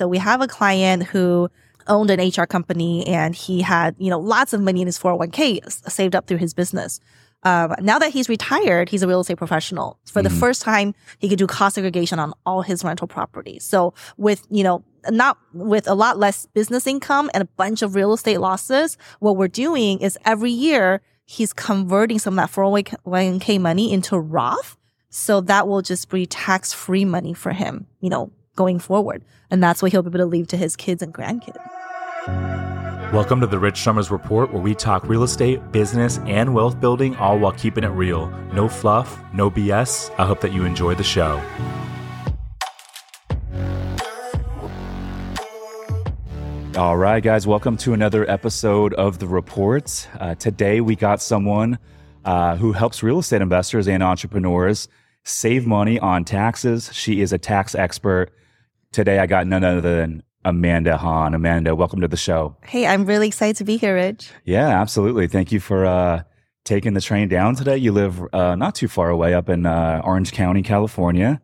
[0.00, 1.50] So we have a client who
[1.86, 5.90] owned an HR company and he had, you know, lots of money in his 401k
[5.90, 7.00] saved up through his business.
[7.44, 9.98] Um, now that he's retired, he's a real estate professional.
[10.04, 10.38] For the mm-hmm.
[10.38, 13.64] first time, he could do cost segregation on all his rental properties.
[13.64, 17.94] So with, you know, not with a lot less business income and a bunch of
[17.94, 23.60] real estate losses, what we're doing is every year he's converting some of that 401k
[23.60, 24.76] money into Roth.
[25.08, 29.24] So that will just be tax free money for him, you know, going forward.
[29.50, 31.56] And that's what he'll be able to leave to his kids and grandkids.
[33.12, 37.14] Welcome to the Rich Somers Report, where we talk real estate, business, and wealth building,
[37.16, 38.28] all while keeping it real.
[38.52, 40.10] No fluff, no BS.
[40.18, 41.40] I hope that you enjoy the show.
[46.76, 50.08] All right, guys, welcome to another episode of The Report.
[50.18, 51.78] Uh, today, we got someone
[52.24, 54.88] uh, who helps real estate investors and entrepreneurs
[55.24, 56.90] save money on taxes.
[56.92, 58.30] She is a tax expert.
[58.92, 61.34] Today, I got none other than Amanda Han.
[61.34, 62.56] Amanda, welcome to the show.
[62.64, 64.30] Hey, I'm really excited to be here, Rich.
[64.44, 65.26] Yeah, absolutely.
[65.26, 66.22] Thank you for uh,
[66.64, 67.76] taking the train down today.
[67.76, 71.40] You live uh, not too far away up in uh, Orange County, California.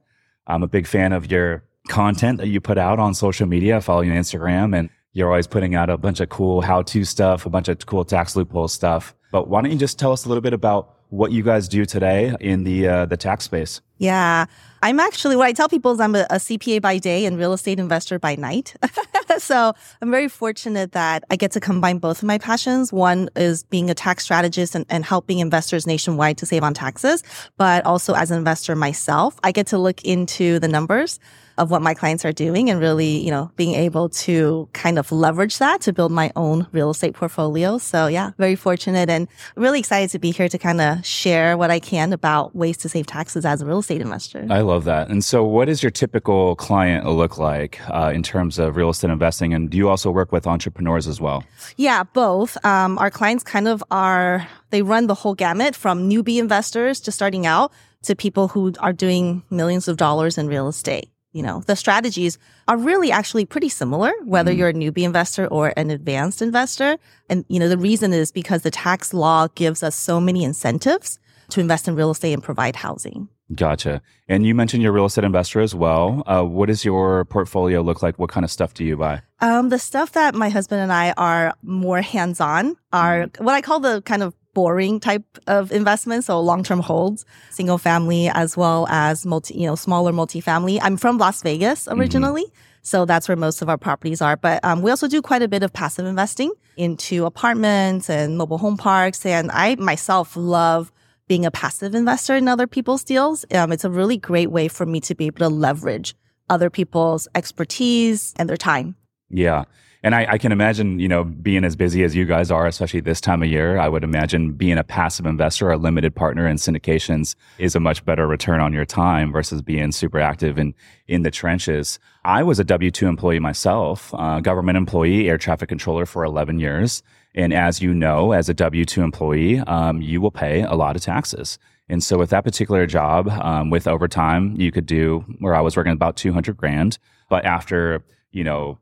[0.46, 3.76] I'm a big fan of your content that you put out on social media.
[3.76, 6.82] I follow you on Instagram, and you're always putting out a bunch of cool how
[6.82, 9.14] to stuff, a bunch of cool tax loophole stuff.
[9.30, 11.84] But why don't you just tell us a little bit about what you guys do
[11.84, 13.82] today in the uh, the tax space.
[13.98, 14.46] Yeah,
[14.82, 17.52] I'm actually what I tell people is I'm a, a CPA by day and real
[17.52, 18.74] estate investor by night.
[19.38, 22.94] so I'm very fortunate that I get to combine both of my passions.
[22.94, 27.22] One is being a tax strategist and, and helping investors nationwide to save on taxes,
[27.58, 31.20] but also as an investor myself, I get to look into the numbers
[31.58, 35.12] of what my clients are doing and really, you know, being able to kind of
[35.12, 37.78] leverage that to build my own real estate portfolio.
[37.78, 41.70] So yeah, very fortunate and really excited to be here to kind of share what
[41.70, 44.46] I can about ways to save taxes as a real estate investor.
[44.50, 45.08] I love that.
[45.08, 49.10] And so what does your typical client look like uh, in terms of real estate
[49.10, 49.54] investing?
[49.54, 51.44] And do you also work with entrepreneurs as well?
[51.76, 52.62] Yeah, both.
[52.64, 57.12] Um, our clients kind of are, they run the whole gamut from newbie investors to
[57.12, 61.62] starting out to people who are doing millions of dollars in real estate you know,
[61.66, 62.38] the strategies
[62.68, 64.56] are really actually pretty similar, whether mm.
[64.56, 66.98] you're a newbie investor or an advanced investor.
[67.28, 71.18] And, you know, the reason is because the tax law gives us so many incentives
[71.50, 73.28] to invest in real estate and provide housing.
[73.54, 74.00] Gotcha.
[74.28, 76.22] And you mentioned you're a real estate investor as well.
[76.26, 78.18] Uh, what does your portfolio look like?
[78.18, 79.20] What kind of stuff do you buy?
[79.40, 83.44] Um, the stuff that my husband and I are more hands on are mm.
[83.44, 86.24] what I call the kind of boring type of investment.
[86.24, 90.78] So long-term holds, single family, as well as multi, you know, smaller multifamily.
[90.82, 92.00] I'm from Las Vegas mm-hmm.
[92.00, 92.44] originally.
[92.44, 92.68] Mm-hmm.
[92.82, 94.36] So that's where most of our properties are.
[94.36, 98.58] But um, we also do quite a bit of passive investing into apartments and mobile
[98.58, 99.24] home parks.
[99.24, 100.90] And I myself love
[101.28, 103.44] being a passive investor in other people's deals.
[103.54, 106.14] Um, it's a really great way for me to be able to leverage
[106.50, 108.96] other people's expertise and their time.
[109.30, 109.64] Yeah.
[110.04, 113.00] And I, I, can imagine, you know, being as busy as you guys are, especially
[113.00, 116.56] this time of year, I would imagine being a passive investor, a limited partner in
[116.56, 120.74] syndications is a much better return on your time versus being super active in,
[121.06, 122.00] in the trenches.
[122.24, 127.04] I was a W-2 employee myself, uh, government employee, air traffic controller for 11 years.
[127.34, 131.02] And as you know, as a W-2 employee, um, you will pay a lot of
[131.02, 131.60] taxes.
[131.88, 135.76] And so with that particular job, um, with overtime, you could do where I was
[135.76, 136.98] working about 200 grand.
[137.28, 138.02] But after,
[138.32, 138.78] you know,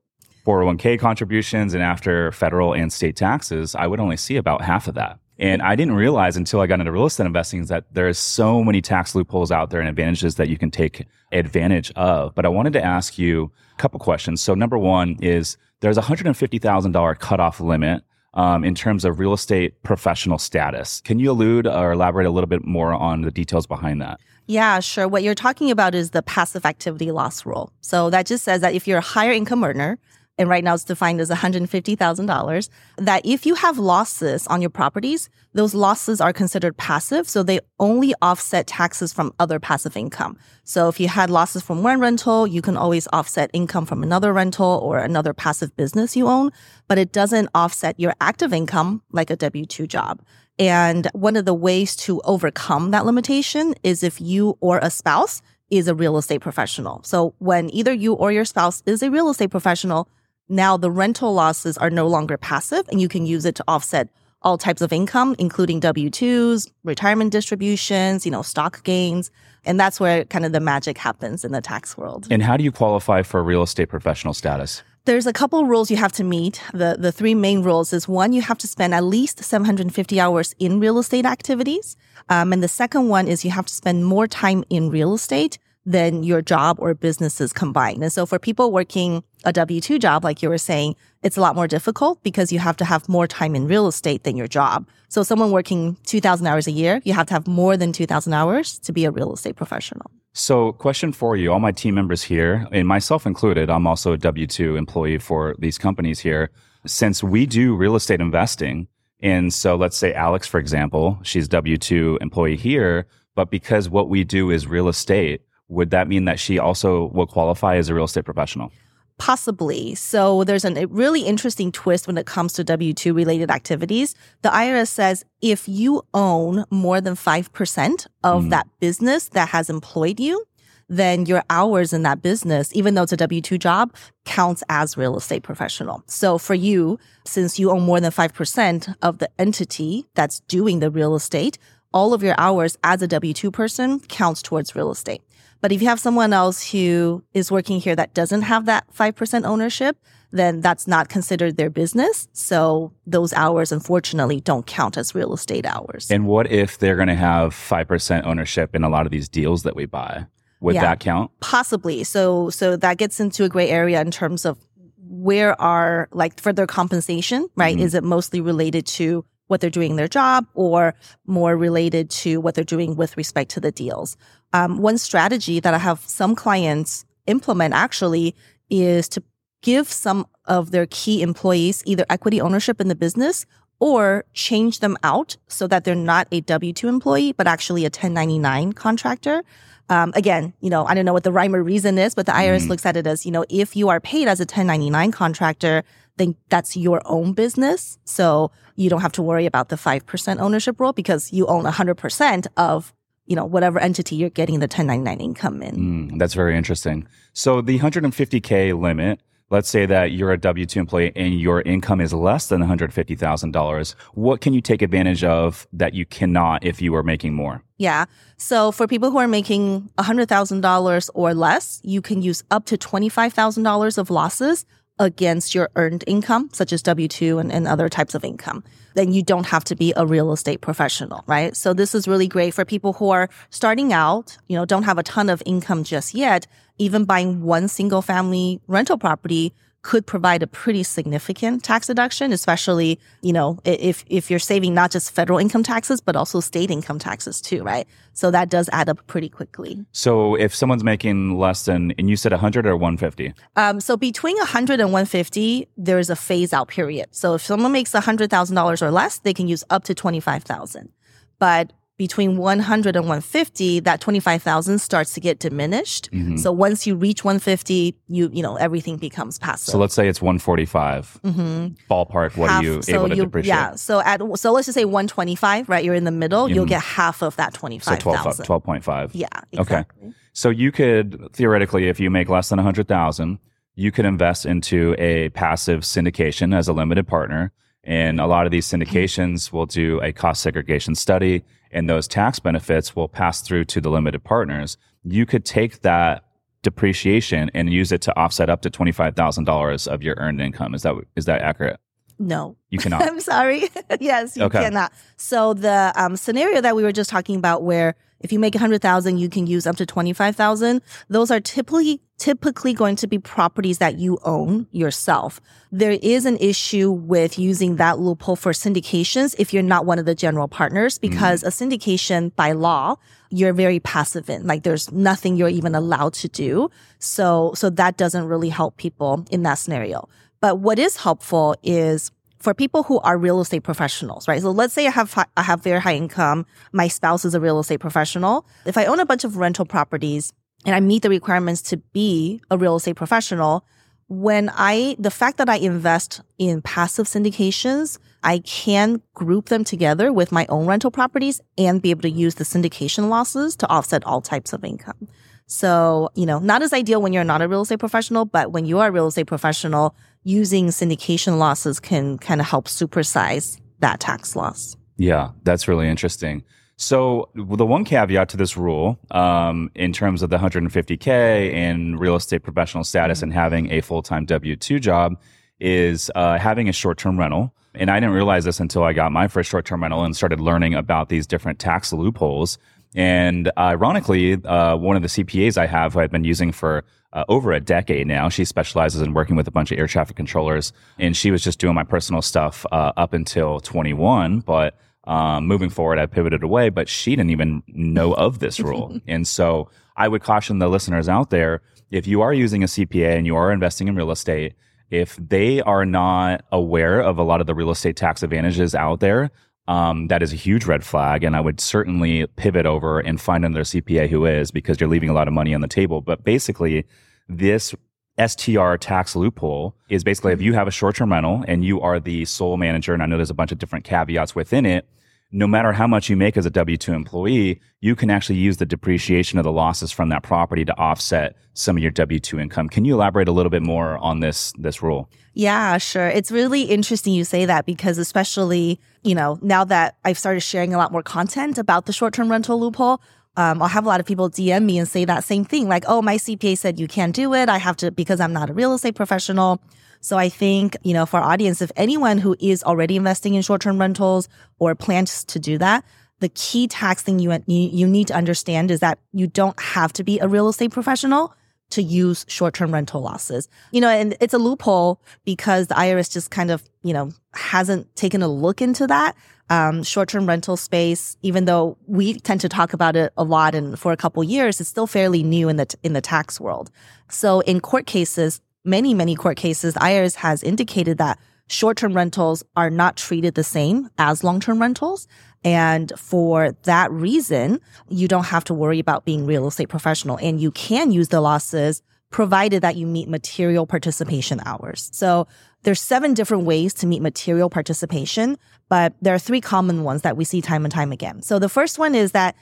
[0.50, 4.94] 401k contributions and after federal and state taxes, I would only see about half of
[4.96, 5.20] that.
[5.38, 8.82] And I didn't realize until I got into real estate investing that there's so many
[8.82, 12.34] tax loopholes out there and advantages that you can take advantage of.
[12.34, 14.42] But I wanted to ask you a couple questions.
[14.42, 18.02] So number one is there's a $150,000 cutoff limit
[18.34, 21.00] um, in terms of real estate professional status.
[21.02, 24.20] Can you allude or elaborate a little bit more on the details behind that?
[24.46, 25.06] Yeah, sure.
[25.06, 27.72] What you're talking about is the passive activity loss rule.
[27.82, 29.98] So that just says that if you're a higher income earner,
[30.40, 35.28] and right now it's defined as $150,000, that if you have losses on your properties,
[35.52, 37.28] those losses are considered passive.
[37.28, 40.38] So they only offset taxes from other passive income.
[40.64, 44.32] So if you had losses from one rental, you can always offset income from another
[44.32, 46.52] rental or another passive business you own,
[46.88, 50.22] but it doesn't offset your active income like a W-2 job.
[50.58, 55.42] And one of the ways to overcome that limitation is if you or a spouse
[55.68, 57.02] is a real estate professional.
[57.04, 60.08] So when either you or your spouse is a real estate professional,
[60.50, 64.08] now the rental losses are no longer passive and you can use it to offset
[64.42, 69.30] all types of income, including W-2s, retirement distributions, you know, stock gains.
[69.64, 72.26] And that's where kind of the magic happens in the tax world.
[72.30, 74.82] And how do you qualify for real estate professional status?
[75.04, 76.60] There's a couple rules you have to meet.
[76.72, 80.54] The the three main rules is one, you have to spend at least 750 hours
[80.58, 81.96] in real estate activities.
[82.28, 85.58] Um, and the second one is you have to spend more time in real estate
[85.86, 88.02] than your job or businesses combined.
[88.02, 91.40] And so for people working a W 2 job, like you were saying, it's a
[91.40, 94.46] lot more difficult because you have to have more time in real estate than your
[94.48, 94.86] job.
[95.08, 98.78] So someone working 2000 hours a year, you have to have more than 2000 hours
[98.80, 100.10] to be a real estate professional.
[100.32, 104.16] So, question for you, all my team members here, and myself included, I'm also a
[104.16, 106.50] W 2 employee for these companies here.
[106.86, 108.86] Since we do real estate investing,
[109.20, 114.08] and so let's say Alex, for example, she's W 2 employee here, but because what
[114.08, 117.94] we do is real estate, would that mean that she also will qualify as a
[117.94, 118.70] real estate professional?
[119.18, 119.94] Possibly.
[119.94, 124.14] So there's an, a really interesting twist when it comes to W 2 related activities.
[124.42, 128.50] The IRS says if you own more than 5% of mm.
[128.50, 130.44] that business that has employed you,
[130.88, 133.94] then your hours in that business, even though it's a W 2 job,
[134.24, 136.02] counts as real estate professional.
[136.06, 140.90] So for you, since you own more than 5% of the entity that's doing the
[140.90, 141.58] real estate,
[141.92, 145.22] all of your hours as a W 2 person counts towards real estate.
[145.60, 149.44] But if you have someone else who is working here that doesn't have that 5%
[149.44, 149.96] ownership,
[150.32, 152.28] then that's not considered their business.
[152.32, 156.10] So those hours, unfortunately, don't count as real estate hours.
[156.10, 159.64] And what if they're going to have 5% ownership in a lot of these deals
[159.64, 160.26] that we buy?
[160.60, 161.30] Would yeah, that count?
[161.40, 162.04] Possibly.
[162.04, 164.58] So, so that gets into a gray area in terms of
[164.98, 167.76] where are like for their compensation, right?
[167.76, 167.84] Mm-hmm.
[167.84, 170.94] Is it mostly related to what they're doing in their job or
[171.26, 174.16] more related to what they're doing with respect to the deals.
[174.52, 178.34] Um, one strategy that I have some clients implement actually
[178.70, 179.22] is to
[179.62, 183.44] give some of their key employees either equity ownership in the business
[183.78, 187.86] or change them out so that they're not a W 2 employee, but actually a
[187.86, 189.42] 1099 contractor.
[189.88, 192.32] Um, again, you know, I don't know what the rhyme or reason is, but the
[192.32, 192.68] IRS mm.
[192.68, 195.82] looks at it as, you know, if you are paid as a 1099 contractor,
[196.20, 197.98] then that's your own business.
[198.04, 202.46] So you don't have to worry about the 5% ownership rule because you own 100%
[202.56, 202.92] of
[203.26, 205.76] you know whatever entity you're getting the 1099 income in.
[205.76, 207.06] Mm, that's very interesting.
[207.32, 209.20] So the 150k limit
[209.50, 213.94] let's say that you're a W 2 employee and your income is less than $150,000.
[214.14, 217.62] What can you take advantage of that you cannot if you are making more?
[217.76, 218.04] Yeah.
[218.36, 223.98] So for people who are making $100,000 or less, you can use up to $25,000
[223.98, 224.64] of losses
[225.00, 228.62] against your earned income, such as W 2 and, and other types of income.
[228.94, 231.56] Then you don't have to be a real estate professional, right?
[231.56, 234.98] So this is really great for people who are starting out, you know, don't have
[234.98, 236.46] a ton of income just yet.
[236.78, 242.98] Even buying one single family rental property could provide a pretty significant tax deduction, especially,
[243.22, 246.98] you know, if, if you're saving not just federal income taxes, but also state income
[246.98, 247.86] taxes too, right?
[248.12, 249.84] So that does add up pretty quickly.
[249.92, 253.32] So if someone's making less than, and you said 100 or 150?
[253.56, 257.08] Um, so between 100 and 150, there's a phase out period.
[257.12, 260.90] So if someone makes $100,000 or less, they can use up to 25,000.
[261.38, 266.10] But between 100 and 150, that 25,000 starts to get diminished.
[266.12, 266.38] Mm-hmm.
[266.38, 269.70] So once you reach 150, you, you know, everything becomes passive.
[269.70, 271.66] So let's say it's 145 mm-hmm.
[271.92, 272.38] ballpark.
[272.38, 273.48] What half, are you so able to you, depreciate?
[273.48, 273.74] Yeah.
[273.74, 275.84] So at, so let's just say 125, right?
[275.84, 276.46] You're in the middle.
[276.46, 276.54] Mm-hmm.
[276.54, 278.32] You'll get half of that 25,000.
[278.32, 279.10] So 12, 12.5.
[279.12, 279.26] Yeah.
[279.52, 279.58] Exactly.
[279.58, 280.14] Okay.
[280.32, 283.38] So you could theoretically, if you make less than 100,000,
[283.74, 287.52] you could invest into a passive syndication as a limited partner.
[287.84, 292.38] And a lot of these syndications will do a cost segregation study and those tax
[292.40, 296.24] benefits will pass through to the limited partners, you could take that
[296.62, 300.74] depreciation and use it to offset up to $25,000 of your earned income.
[300.74, 301.80] Is that is that accurate?
[302.18, 302.56] No.
[302.68, 303.02] You cannot.
[303.08, 303.68] I'm sorry.
[304.00, 304.60] yes, you okay.
[304.60, 304.92] cannot.
[305.16, 309.18] So the um, scenario that we were just talking about where if you make 100,000,
[309.18, 310.82] you can use up to 25,000.
[311.08, 315.40] Those are typically typically going to be properties that you own yourself.
[315.72, 320.04] There is an issue with using that loophole for syndications if you're not one of
[320.04, 321.10] the general partners mm-hmm.
[321.10, 321.46] because mm.
[321.46, 322.96] a syndication by law
[323.30, 326.70] you're very passive in like there's nothing you're even allowed to do.
[326.98, 330.06] So so that doesn't really help people in that scenario.
[330.40, 332.10] But what is helpful is
[332.40, 334.40] for people who are real estate professionals, right?
[334.40, 337.60] So let's say I have I have very high income, my spouse is a real
[337.60, 338.46] estate professional.
[338.66, 340.32] If I own a bunch of rental properties
[340.64, 343.64] and I meet the requirements to be a real estate professional,
[344.08, 350.12] when I the fact that I invest in passive syndications, I can group them together
[350.12, 354.04] with my own rental properties and be able to use the syndication losses to offset
[354.04, 355.08] all types of income.
[355.46, 358.66] So, you know, not as ideal when you're not a real estate professional, but when
[358.66, 364.00] you are a real estate professional, using syndication losses can kind of help supersize that
[364.00, 364.76] tax loss.
[364.96, 366.44] Yeah, that's really interesting.
[366.76, 372.16] So the one caveat to this rule, um, in terms of the 150k and real
[372.16, 373.24] estate professional status mm-hmm.
[373.24, 375.20] and having a full time W two job,
[375.58, 377.54] is uh, having a short term rental.
[377.74, 380.40] And I didn't realize this until I got my first short term rental and started
[380.40, 382.58] learning about these different tax loopholes
[382.94, 387.24] And ironically, uh, one of the CPAs I have, who I've been using for uh,
[387.28, 390.72] over a decade now, she specializes in working with a bunch of air traffic controllers,
[390.98, 394.76] and she was just doing my personal stuff uh, up until 21, but.
[395.04, 399.00] Um, moving forward, I pivoted away, but she didn't even know of this rule.
[399.08, 403.16] and so I would caution the listeners out there if you are using a CPA
[403.16, 404.54] and you are investing in real estate,
[404.90, 409.00] if they are not aware of a lot of the real estate tax advantages out
[409.00, 409.30] there,
[409.70, 411.22] um, that is a huge red flag.
[411.22, 415.08] And I would certainly pivot over and find another CPA who is because you're leaving
[415.08, 416.00] a lot of money on the table.
[416.00, 416.86] But basically,
[417.28, 417.72] this
[418.18, 422.00] STR tax loophole is basically if you have a short term rental and you are
[422.00, 424.88] the sole manager, and I know there's a bunch of different caveats within it
[425.32, 428.56] no matter how much you make as a W 2 employee, you can actually use
[428.56, 432.40] the depreciation of the losses from that property to offset some of your W 2
[432.40, 432.68] income.
[432.68, 435.08] Can you elaborate a little bit more on this, this rule?
[435.34, 436.08] Yeah, sure.
[436.08, 440.74] It's really interesting you say that because, especially, you know, now that I've started sharing
[440.74, 443.00] a lot more content about the short term rental loophole,
[443.36, 445.84] um, I'll have a lot of people DM me and say that same thing like,
[445.86, 447.48] oh, my CPA said you can't do it.
[447.48, 449.62] I have to, because I'm not a real estate professional.
[450.00, 453.42] So I think, you know, for our audience, if anyone who is already investing in
[453.42, 454.28] short-term rentals
[454.58, 455.84] or plans to do that,
[456.20, 460.04] the key tax thing you, you need to understand is that you don't have to
[460.04, 461.34] be a real estate professional
[461.70, 463.48] to use short-term rental losses.
[463.72, 467.94] You know, and it's a loophole because the IRS just kind of, you know, hasn't
[467.94, 469.16] taken a look into that.
[469.48, 473.76] Um, short-term rental space, even though we tend to talk about it a lot and
[473.76, 476.70] for a couple years, it's still fairly new in the, in the tax world.
[477.08, 482.70] So in court cases, many, many court cases, IRS has indicated that short-term rentals are
[482.70, 485.08] not treated the same as long-term rentals.
[485.42, 490.40] And for that reason, you don't have to worry about being real estate professional and
[490.40, 494.90] you can use the losses provided that you meet material participation hours.
[494.92, 495.26] So
[495.62, 498.36] there's seven different ways to meet material participation,
[498.68, 501.22] but there are three common ones that we see time and time again.
[501.22, 502.34] So the first one is that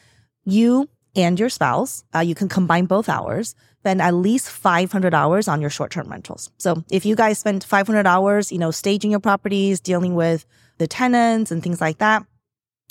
[0.44, 5.48] you and your spouse, uh, you can combine both hours, spend at least 500 hours
[5.48, 6.50] on your short-term rentals.
[6.58, 10.44] So if you guys spend 500 hours, you know, staging your properties, dealing with
[10.78, 12.24] the tenants and things like that,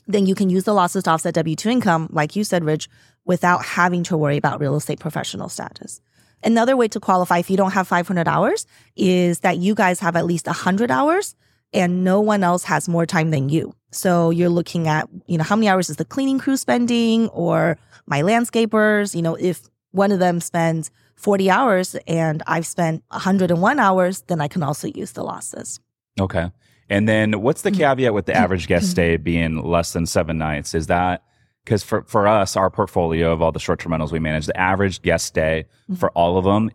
[0.08, 2.88] then you can use the losses to offset W-2 income, like you said, Rich,
[3.26, 6.00] without having to worry about real estate professional status.
[6.44, 8.66] Another way to qualify if you don't have 500 hours
[8.96, 11.36] is that you guys have at least 100 hours
[11.74, 13.74] and no one else has more time than you.
[13.92, 17.78] So you're looking at, you know, how many hours is the cleaning crew spending or
[18.06, 19.14] my landscapers?
[19.14, 24.42] You know, if one of them spends 40 hours and I've spent 101 hours, then
[24.42, 25.80] I can also use the losses.
[26.20, 26.52] Okay.
[26.90, 27.80] And then what's the mm-hmm.
[27.80, 28.92] caveat with the average guest mm-hmm.
[28.92, 30.74] stay being less than seven nights?
[30.74, 31.24] Is that
[31.66, 34.58] because for, for us, our portfolio of all the short term rentals we manage, the
[34.58, 35.96] average guest stay mm-hmm.
[35.96, 36.72] for all of them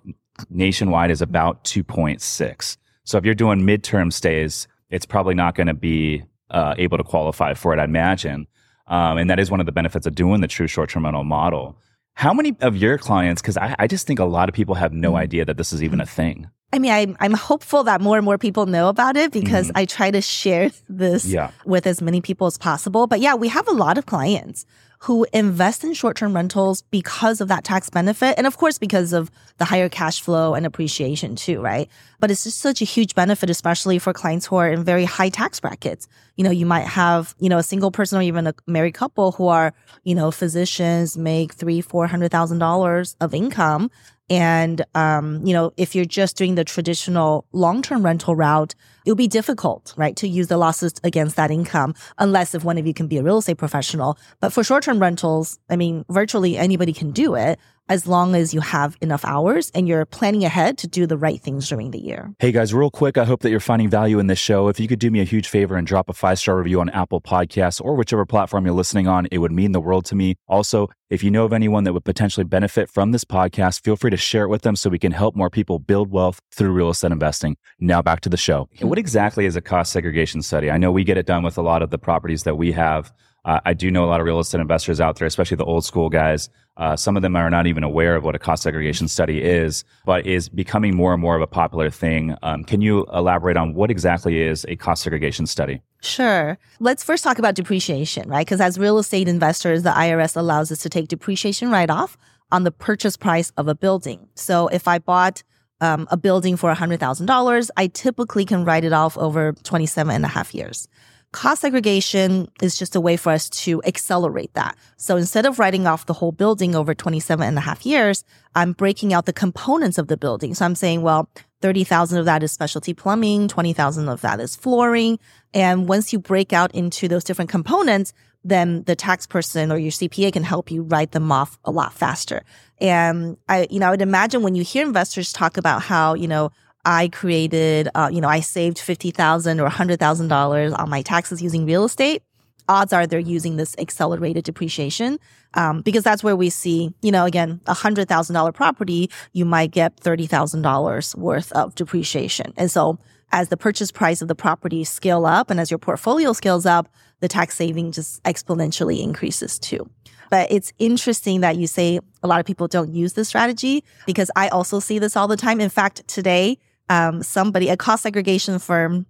[0.50, 2.76] nationwide is about 2.6.
[3.04, 7.04] So if you're doing midterm stays, it's probably not going to be uh, able to
[7.04, 8.46] qualify for it, I imagine.
[8.86, 11.24] Um, and that is one of the benefits of doing the true short term rental
[11.24, 11.78] model.
[12.14, 14.92] How many of your clients, because I, I, just think a lot of people have
[14.92, 15.16] no mm-hmm.
[15.16, 16.48] idea that this is even a thing.
[16.72, 19.78] I mean, I'm, I'm hopeful that more and more people know about it because mm-hmm.
[19.78, 21.50] I try to share this yeah.
[21.66, 23.06] with as many people as possible.
[23.06, 24.64] But yeah, we have a lot of clients
[25.02, 28.36] who invest in short-term rentals because of that tax benefit.
[28.38, 31.88] And of course, because of the higher cash flow and appreciation too, right?
[32.20, 35.28] But it's just such a huge benefit, especially for clients who are in very high
[35.28, 36.06] tax brackets.
[36.36, 39.32] You know, you might have, you know, a single person or even a married couple
[39.32, 43.90] who are, you know, physicians make three, four hundred thousand dollars of income.
[44.32, 48.74] And, um, you know, if you're just doing the traditional long-term rental route,
[49.04, 52.86] it'll be difficult, right, to use the losses against that income unless if one of
[52.86, 54.16] you can be a real estate professional.
[54.40, 57.58] But for short-term rentals, I mean, virtually anybody can do it
[57.92, 61.42] as long as you have enough hours and you're planning ahead to do the right
[61.42, 62.32] things during the year.
[62.38, 64.68] Hey guys, real quick, I hope that you're finding value in this show.
[64.68, 66.88] If you could do me a huge favor and drop a five star review on
[66.88, 70.36] Apple Podcasts or whichever platform you're listening on, it would mean the world to me.
[70.48, 74.10] Also, if you know of anyone that would potentially benefit from this podcast, feel free
[74.10, 76.88] to share it with them so we can help more people build wealth through real
[76.88, 77.58] estate investing.
[77.78, 78.70] Now back to the show.
[78.80, 80.70] What exactly is a cost segregation study?
[80.70, 83.12] I know we get it done with a lot of the properties that we have.
[83.44, 85.84] Uh, I do know a lot of real estate investors out there, especially the old
[85.84, 86.48] school guys.
[86.76, 89.84] Uh, some of them are not even aware of what a cost segregation study is,
[90.06, 92.34] but is becoming more and more of a popular thing.
[92.42, 95.82] Um, can you elaborate on what exactly is a cost segregation study?
[96.00, 96.58] Sure.
[96.80, 98.46] Let's first talk about depreciation, right?
[98.46, 102.16] Because as real estate investors, the IRS allows us to take depreciation write off
[102.50, 104.28] on the purchase price of a building.
[104.34, 105.42] So if I bought
[105.80, 110.28] um, a building for $100,000, I typically can write it off over 27 and a
[110.28, 110.88] half years.
[111.32, 114.76] Cost segregation is just a way for us to accelerate that.
[114.96, 118.22] So instead of writing off the whole building over 27 and a half years,
[118.54, 120.54] I'm breaking out the components of the building.
[120.54, 121.28] So I'm saying, well,
[121.62, 125.18] 30,000 of that is specialty plumbing, 20,000 of that is flooring.
[125.54, 128.12] And once you break out into those different components,
[128.44, 131.94] then the tax person or your CPA can help you write them off a lot
[131.94, 132.42] faster.
[132.78, 136.26] And I, you know, I would imagine when you hear investors talk about how, you
[136.26, 136.50] know,
[136.84, 141.84] I created, uh, you know, I saved 50,000 or $100,000 on my taxes using real
[141.84, 142.22] estate,
[142.68, 145.18] odds are they're using this accelerated depreciation
[145.54, 149.44] um, because that's where we see, you know, again, a hundred thousand dollar property, you
[149.44, 152.98] might get thirty thousand dollars worth of depreciation, and so
[153.32, 156.88] as the purchase price of the property scale up and as your portfolio scales up,
[157.20, 159.88] the tax saving just exponentially increases too.
[160.28, 164.30] But it's interesting that you say a lot of people don't use this strategy because
[164.36, 165.60] I also see this all the time.
[165.60, 166.58] In fact, today,
[166.88, 169.06] um, somebody, a cost segregation firm,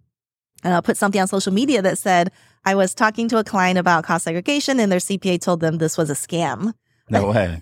[0.65, 2.31] uh, put something on social media that said,
[2.65, 5.99] I was talking to a client about cost segregation and their CPA told them this
[5.99, 6.75] was a scam.
[7.11, 7.61] No way.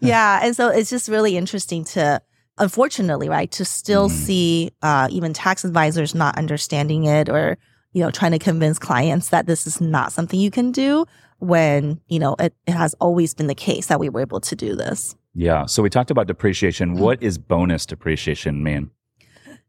[0.00, 0.40] yeah.
[0.42, 2.20] And so it's just really interesting to,
[2.58, 4.12] unfortunately, right, to still mm.
[4.12, 7.56] see uh, even tax advisors not understanding it or,
[7.92, 11.06] you know, trying to convince clients that this is not something you can do
[11.38, 14.54] when, you know, it, it has always been the case that we were able to
[14.54, 15.16] do this.
[15.34, 15.64] Yeah.
[15.66, 16.90] So we talked about depreciation.
[16.90, 17.02] Mm-hmm.
[17.02, 18.90] What is bonus depreciation mean?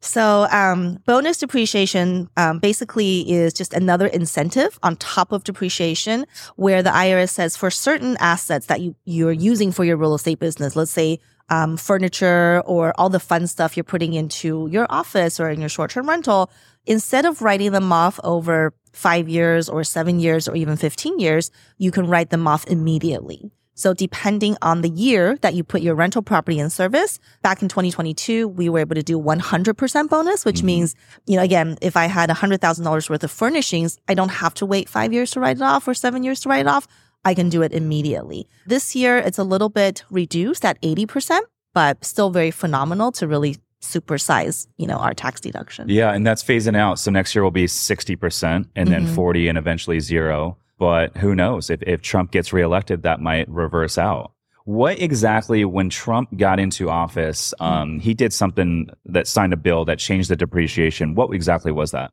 [0.03, 6.81] So, um, bonus depreciation um, basically is just another incentive on top of depreciation, where
[6.81, 10.75] the IRS says for certain assets that you you're using for your real estate business,
[10.75, 15.49] let's say um, furniture or all the fun stuff you're putting into your office or
[15.49, 16.49] in your short term rental,
[16.87, 21.51] instead of writing them off over five years or seven years or even 15 years,
[21.77, 23.51] you can write them off immediately.
[23.81, 27.67] So depending on the year that you put your rental property in service, back in
[27.67, 30.65] 2022, we were able to do 100% bonus, which mm-hmm.
[30.67, 30.95] means,
[31.25, 34.87] you know, again, if I had $100,000 worth of furnishings, I don't have to wait
[34.87, 36.87] five years to write it off or seven years to write it off.
[37.25, 38.47] I can do it immediately.
[38.67, 41.39] This year, it's a little bit reduced at 80%,
[41.73, 45.89] but still very phenomenal to really supersize, you know, our tax deduction.
[45.89, 46.99] Yeah, and that's phasing out.
[46.99, 49.15] So next year will be 60% and then mm-hmm.
[49.15, 50.57] 40 and eventually zero.
[50.81, 51.69] But who knows?
[51.69, 54.31] If, if Trump gets reelected, that might reverse out.
[54.65, 57.63] What exactly, when Trump got into office, hmm.
[57.63, 61.13] um, he did something that signed a bill that changed the depreciation.
[61.13, 62.11] What exactly was that?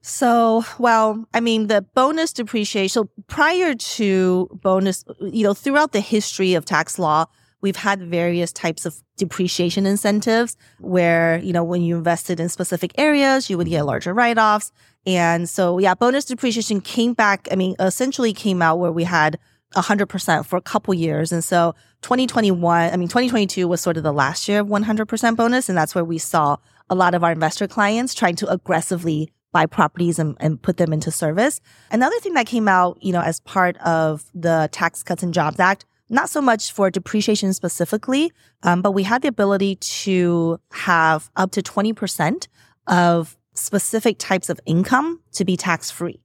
[0.00, 6.00] So, well, I mean, the bonus depreciation, so prior to bonus, you know, throughout the
[6.00, 7.26] history of tax law,
[7.60, 12.92] we've had various types of depreciation incentives where, you know, when you invested in specific
[12.96, 14.72] areas, you would get larger write offs.
[15.06, 17.48] And so, yeah, bonus depreciation came back.
[17.52, 19.38] I mean, essentially came out where we had
[19.74, 21.32] 100% for a couple years.
[21.32, 25.68] And so 2021, I mean, 2022 was sort of the last year of 100% bonus.
[25.68, 26.56] And that's where we saw
[26.88, 30.92] a lot of our investor clients trying to aggressively buy properties and, and put them
[30.92, 31.60] into service.
[31.90, 35.58] Another thing that came out, you know, as part of the Tax Cuts and Jobs
[35.60, 41.30] Act, not so much for depreciation specifically, um, but we had the ability to have
[41.36, 42.46] up to 20%
[42.86, 46.20] of specific types of income to be tax free.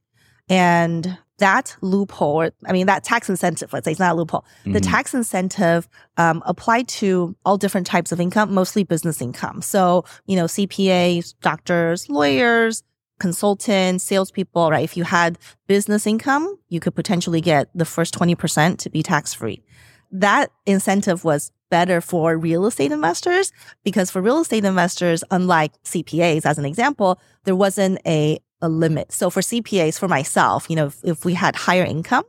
[0.50, 4.46] And that loophole, I mean, that tax incentive, let's say it's not a loophole.
[4.62, 4.74] Mm-hmm.
[4.74, 9.62] The tax incentive um, applied to all different types of income, mostly business income.
[9.62, 12.84] So, you know, CPAs, doctors, lawyers,
[13.20, 14.84] consultants, salespeople, right?
[14.84, 19.34] If you had business income, you could potentially get the first 20% to be tax
[19.34, 19.63] free.
[20.12, 23.52] That incentive was better for real estate investors
[23.84, 29.12] because for real estate investors, unlike CPAs, as an example, there wasn't a, a limit.
[29.12, 32.26] So for CPAs, for myself, you know, if, if we had higher income,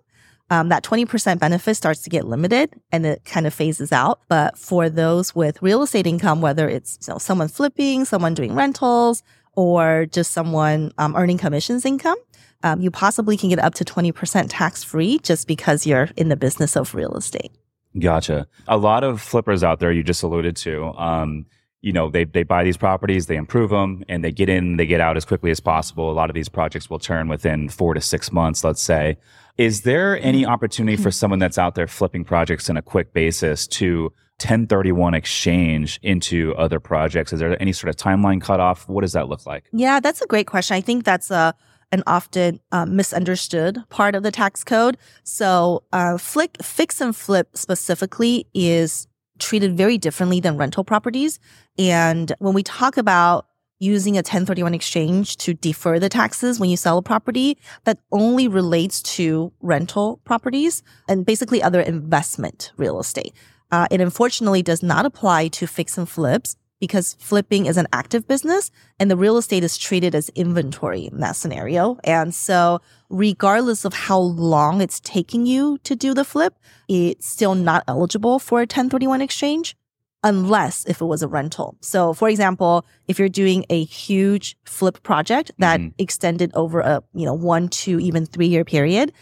[0.49, 4.21] um, that 20% benefit starts to get limited and it kind of phases out.
[4.29, 8.55] But for those with real estate income, whether it's you know, someone flipping, someone doing
[8.55, 9.23] rentals,
[9.55, 12.17] or just someone um, earning commissions income,
[12.63, 16.37] um, you possibly can get up to 20% tax free just because you're in the
[16.37, 17.53] business of real estate.
[17.99, 18.47] Gotcha.
[18.69, 20.85] A lot of flippers out there you just alluded to.
[20.97, 21.47] Um,
[21.83, 24.87] you know, they they buy these properties, they improve them, and they get in, they
[24.87, 26.11] get out as quickly as possible.
[26.11, 29.19] A lot of these projects will turn within four to six months, let's say.
[29.59, 33.67] Is there any opportunity for someone that's out there flipping projects in a quick basis
[33.67, 34.05] to
[34.39, 37.33] 1031 exchange into other projects?
[37.33, 38.89] Is there any sort of timeline cutoff?
[38.89, 39.65] What does that look like?
[39.73, 40.77] Yeah, that's a great question.
[40.77, 41.55] I think that's a
[41.93, 44.97] an often uh, misunderstood part of the tax code.
[45.23, 49.07] So, uh, flick, fix and flip specifically is
[49.39, 51.39] treated very differently than rental properties.
[51.79, 53.47] And when we talk about
[53.79, 58.47] using a 1031 exchange to defer the taxes when you sell a property, that only
[58.47, 63.35] relates to rental properties and basically other investment real estate.
[63.73, 68.27] Uh, it unfortunately does not apply to fix and flips because flipping is an active
[68.27, 71.97] business and the real estate is treated as inventory in that scenario.
[72.03, 77.55] And so regardless of how long it's taking you to do the flip, it's still
[77.55, 79.77] not eligible for a 1031 exchange
[80.25, 81.77] unless if it was a rental.
[81.83, 85.91] So for example, if you're doing a huge flip project that mm-hmm.
[85.99, 89.13] extended over a, you know, one, two, even three year period,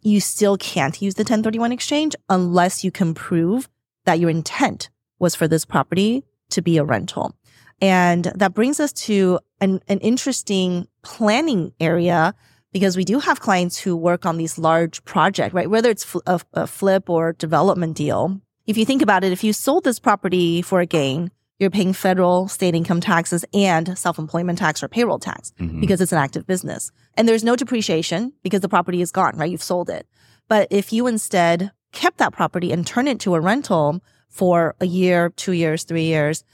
[0.00, 3.68] you still can't use the 1031 exchange unless you can prove
[4.06, 7.34] that your intent was for this property to be a rental.
[7.80, 12.34] And that brings us to an, an interesting planning area
[12.72, 15.68] because we do have clients who work on these large projects, right?
[15.68, 18.40] Whether it's a, a flip or development deal.
[18.66, 21.92] If you think about it, if you sold this property for a gain, you're paying
[21.92, 25.80] federal, state income taxes and self-employment tax or payroll tax mm-hmm.
[25.80, 26.90] because it's an active business.
[27.14, 29.50] And there's no depreciation because the property is gone, right?
[29.50, 30.06] You've sold it.
[30.48, 34.86] But if you instead kept that property and turned it to a rental for a
[34.86, 36.44] year, two years, three years,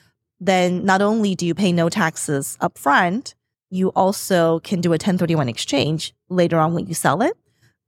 [0.41, 3.35] then not only do you pay no taxes upfront,
[3.71, 7.37] you also can do a 1031 exchange later on when you sell it.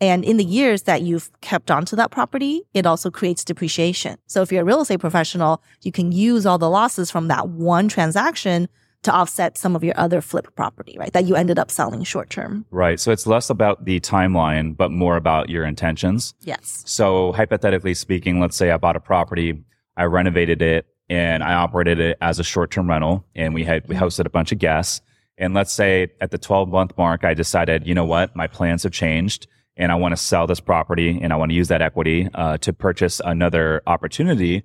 [0.01, 4.17] And in the years that you've kept onto that property, it also creates depreciation.
[4.27, 7.49] So if you're a real estate professional, you can use all the losses from that
[7.49, 8.69] one transaction
[9.03, 11.13] to offset some of your other flip property, right?
[11.13, 12.65] That you ended up selling short term.
[12.71, 12.99] Right.
[12.99, 16.35] So it's less about the timeline, but more about your intentions.
[16.43, 16.83] Yes.
[16.87, 19.65] So hypothetically speaking, let's say I bought a property,
[19.99, 23.87] I renovated it, and I operated it as a short term rental, and we had
[23.89, 25.03] we hosted a bunch of guests.
[25.37, 28.83] And let's say at the 12 month mark, I decided, you know what, my plans
[28.83, 29.47] have changed
[29.79, 32.59] and I want to sell this property and I want to use that equity uh,
[32.59, 34.65] to purchase another opportunity.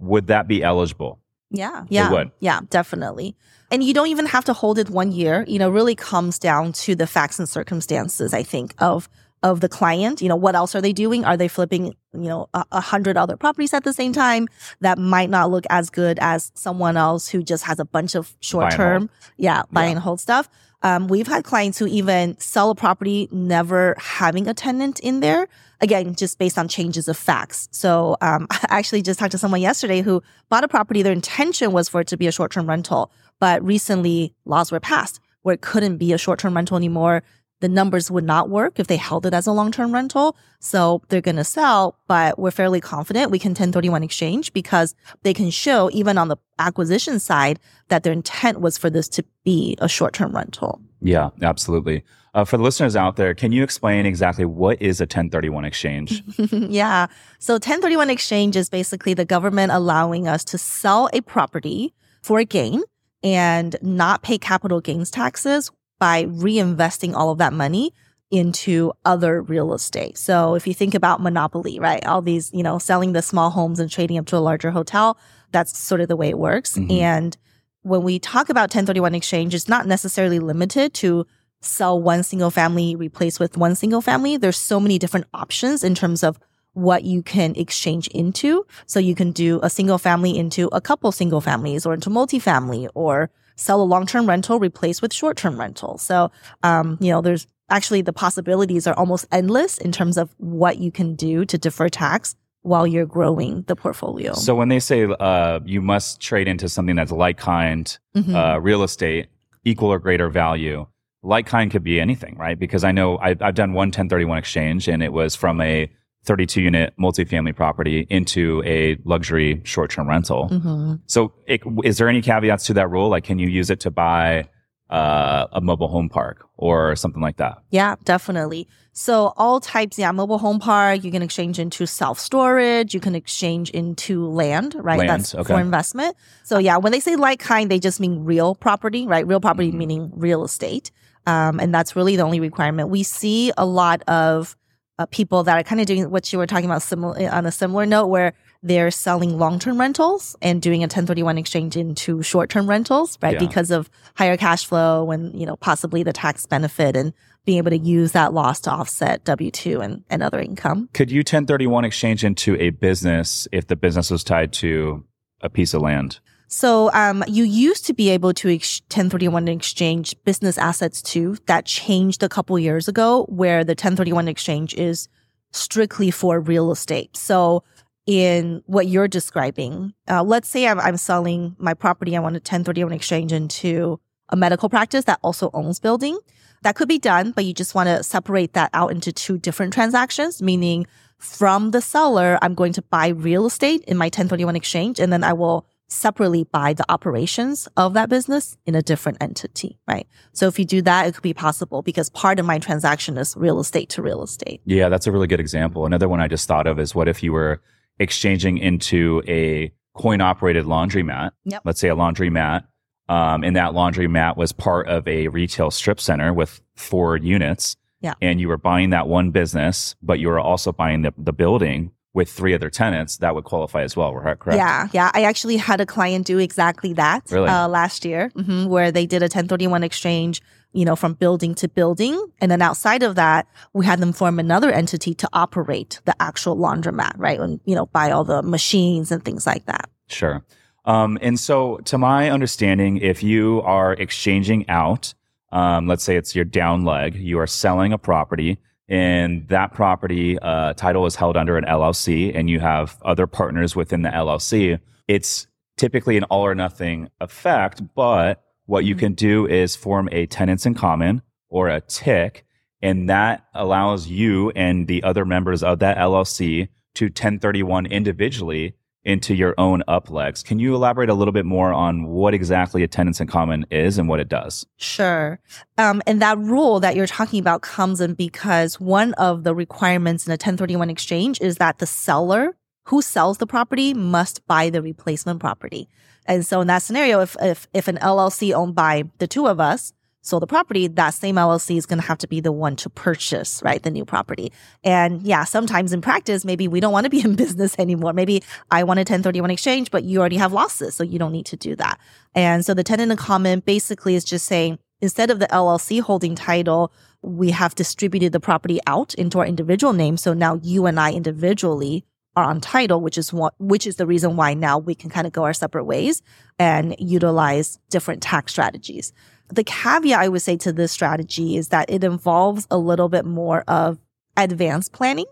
[0.00, 1.20] Would that be eligible?
[1.50, 3.36] Yeah, yeah, yeah, definitely.
[3.70, 5.44] And you don't even have to hold it one year.
[5.46, 8.34] You know, really comes down to the facts and circumstances.
[8.34, 9.08] I think of
[9.44, 10.22] of the client.
[10.22, 11.24] You know, what else are they doing?
[11.24, 14.48] Are they flipping, you know, a, hundred other properties at the same time
[14.80, 18.34] that might not look as good as someone else who just has a bunch of
[18.40, 19.90] short term, yeah, buy yeah.
[19.90, 20.48] and hold stuff.
[20.82, 25.46] Um, we've had clients who even sell a property never having a tenant in there.
[25.80, 27.68] Again, just based on changes of facts.
[27.70, 31.02] So, um, I actually just talked to someone yesterday who bought a property.
[31.02, 34.80] Their intention was for it to be a short term rental, but recently laws were
[34.80, 37.22] passed where it couldn't be a short term rental anymore
[37.64, 40.36] the numbers would not work if they held it as a long-term rental.
[40.60, 45.32] So they're going to sell, but we're fairly confident we can 1031 exchange because they
[45.32, 49.78] can show even on the acquisition side that their intent was for this to be
[49.78, 50.78] a short-term rental.
[51.00, 52.04] Yeah, absolutely.
[52.34, 56.22] Uh, for the listeners out there, can you explain exactly what is a 1031 exchange?
[56.52, 57.06] yeah.
[57.38, 62.44] So 1031 exchange is basically the government allowing us to sell a property for a
[62.44, 62.82] gain
[63.22, 67.92] and not pay capital gains taxes by reinvesting all of that money
[68.30, 70.18] into other real estate.
[70.18, 72.04] So if you think about monopoly, right?
[72.06, 75.16] All these, you know, selling the small homes and trading up to a larger hotel,
[75.52, 76.76] that's sort of the way it works.
[76.76, 76.90] Mm-hmm.
[76.90, 77.36] And
[77.82, 81.26] when we talk about 1031 exchange, it's not necessarily limited to
[81.60, 84.36] sell one single family, replace with one single family.
[84.36, 86.38] There's so many different options in terms of
[86.72, 88.66] what you can exchange into.
[88.86, 92.88] So you can do a single family into a couple single families or into multifamily
[92.94, 95.98] or sell a long-term rental, replace with short-term rental.
[95.98, 96.30] So,
[96.62, 100.90] um, you know, there's actually the possibilities are almost endless in terms of what you
[100.90, 104.32] can do to defer tax while you're growing the portfolio.
[104.32, 108.34] So when they say uh, you must trade into something that's like kind mm-hmm.
[108.34, 109.28] uh, real estate,
[109.64, 110.86] equal or greater value,
[111.22, 112.58] like kind could be anything, right?
[112.58, 115.90] Because I know I've, I've done one 1031 exchange and it was from a
[116.24, 120.48] 32 unit multifamily property into a luxury short term rental.
[120.48, 120.94] Mm-hmm.
[121.06, 123.08] So, it, is there any caveats to that rule?
[123.08, 124.48] Like, can you use it to buy
[124.90, 127.58] uh, a mobile home park or something like that?
[127.70, 128.68] Yeah, definitely.
[128.92, 133.14] So, all types, yeah, mobile home park, you can exchange into self storage, you can
[133.14, 135.00] exchange into land, right?
[135.00, 135.54] Land, That's okay.
[135.54, 136.16] for investment.
[136.44, 139.26] So, yeah, when they say like kind, they just mean real property, right?
[139.26, 139.78] Real property mm-hmm.
[139.78, 140.90] meaning real estate.
[141.26, 142.90] Um, and that's really the only requirement.
[142.90, 144.56] We see a lot of
[144.98, 147.46] uh, people that are kind of doing what you were talking about similar eh, on
[147.46, 152.68] a similar note where they're selling long-term rentals and doing a 1031 exchange into short-term
[152.68, 153.34] rentals, right?
[153.34, 153.38] Yeah.
[153.38, 157.12] Because of higher cash flow and, you know, possibly the tax benefit and
[157.44, 160.88] being able to use that loss to offset W2 and, and other income.
[160.94, 165.04] Could you 1031 exchange into a business if the business was tied to
[165.40, 166.20] a piece of land?
[166.54, 171.36] So um, you used to be able to ex- 1031 exchange business assets too.
[171.46, 175.08] That changed a couple years ago, where the 1031 exchange is
[175.50, 177.16] strictly for real estate.
[177.16, 177.64] So
[178.06, 182.16] in what you're describing, uh, let's say I'm, I'm selling my property.
[182.16, 186.16] I want a 1031 exchange into a medical practice that also owns building.
[186.62, 189.72] That could be done, but you just want to separate that out into two different
[189.72, 190.86] transactions, meaning
[191.18, 195.24] from the seller, I'm going to buy real estate in my 1031 exchange and then
[195.24, 200.06] I will separately buy the operations of that business in a different entity, right?
[200.32, 203.36] So if you do that, it could be possible because part of my transaction is
[203.36, 204.60] real estate to real estate.
[204.64, 205.86] Yeah, that's a really good example.
[205.86, 207.60] Another one I just thought of is what if you were
[207.98, 211.30] exchanging into a coin operated laundromat?
[211.44, 211.62] Yep.
[211.64, 212.64] Let's say a laundromat.
[213.08, 217.76] Um, and that laundromat was part of a retail strip center with four units.
[218.00, 218.14] Yeah.
[218.20, 221.90] And you were buying that one business, but you were also buying the, the building
[222.14, 224.46] with three other tenants, that would qualify as well, correct?
[224.46, 225.10] Yeah, yeah.
[225.12, 227.48] I actually had a client do exactly that Really?
[227.48, 230.40] uh, last year, hmm where they did a 1031 exchange,
[230.72, 232.14] you know, from building to building.
[232.40, 236.56] And then outside of that, we had them form another entity to operate the actual
[236.56, 237.38] laundromat, right?
[237.38, 239.90] And, you know, buy all the machines and things like that.
[240.08, 240.44] Sure.
[240.84, 245.14] Um, and so, to my understanding, if you are exchanging out,
[245.50, 250.38] um, let's say it's your down leg, you are selling a property, and that property
[250.38, 254.78] uh, title is held under an LLC, and you have other partners within the LLC.
[255.08, 258.98] It's typically an all or nothing effect, but what you Mhm.
[258.98, 262.44] can do is form a tenants in common or a tick,
[262.82, 269.34] and that allows you and the other members of that LLC to 1031 individually into
[269.34, 270.44] your own uplegs.
[270.44, 273.98] Can you elaborate a little bit more on what exactly a tenants in common is
[273.98, 274.66] and what it does?
[274.76, 275.38] Sure.
[275.78, 280.26] Um, and that rule that you're talking about comes in because one of the requirements
[280.26, 284.82] in a 1031 exchange is that the seller who sells the property must buy the
[284.82, 285.88] replacement property.
[286.26, 289.60] And so in that scenario, if, if, if an LLC owned by the two of
[289.60, 289.92] us
[290.24, 292.90] sold the property, that same LLC is going to have to be the one to
[292.90, 293.82] purchase, right?
[293.82, 294.52] The new property.
[294.82, 298.12] And yeah, sometimes in practice, maybe we don't want to be in business anymore.
[298.12, 300.94] Maybe I want a 1031 exchange, but you already have losses.
[300.94, 302.00] So you don't need to do that.
[302.34, 306.34] And so the tenant in common basically is just saying, instead of the LLC holding
[306.34, 306.90] title,
[307.22, 310.22] we have distributed the property out into our individual names.
[310.22, 312.04] So now you and I individually
[312.36, 315.26] are on title, which is what, which is the reason why now we can kind
[315.26, 316.22] of go our separate ways
[316.58, 319.12] and utilize different tax strategies.
[319.48, 323.24] The caveat I would say to this strategy is that it involves a little bit
[323.24, 323.98] more of
[324.36, 325.26] advanced planning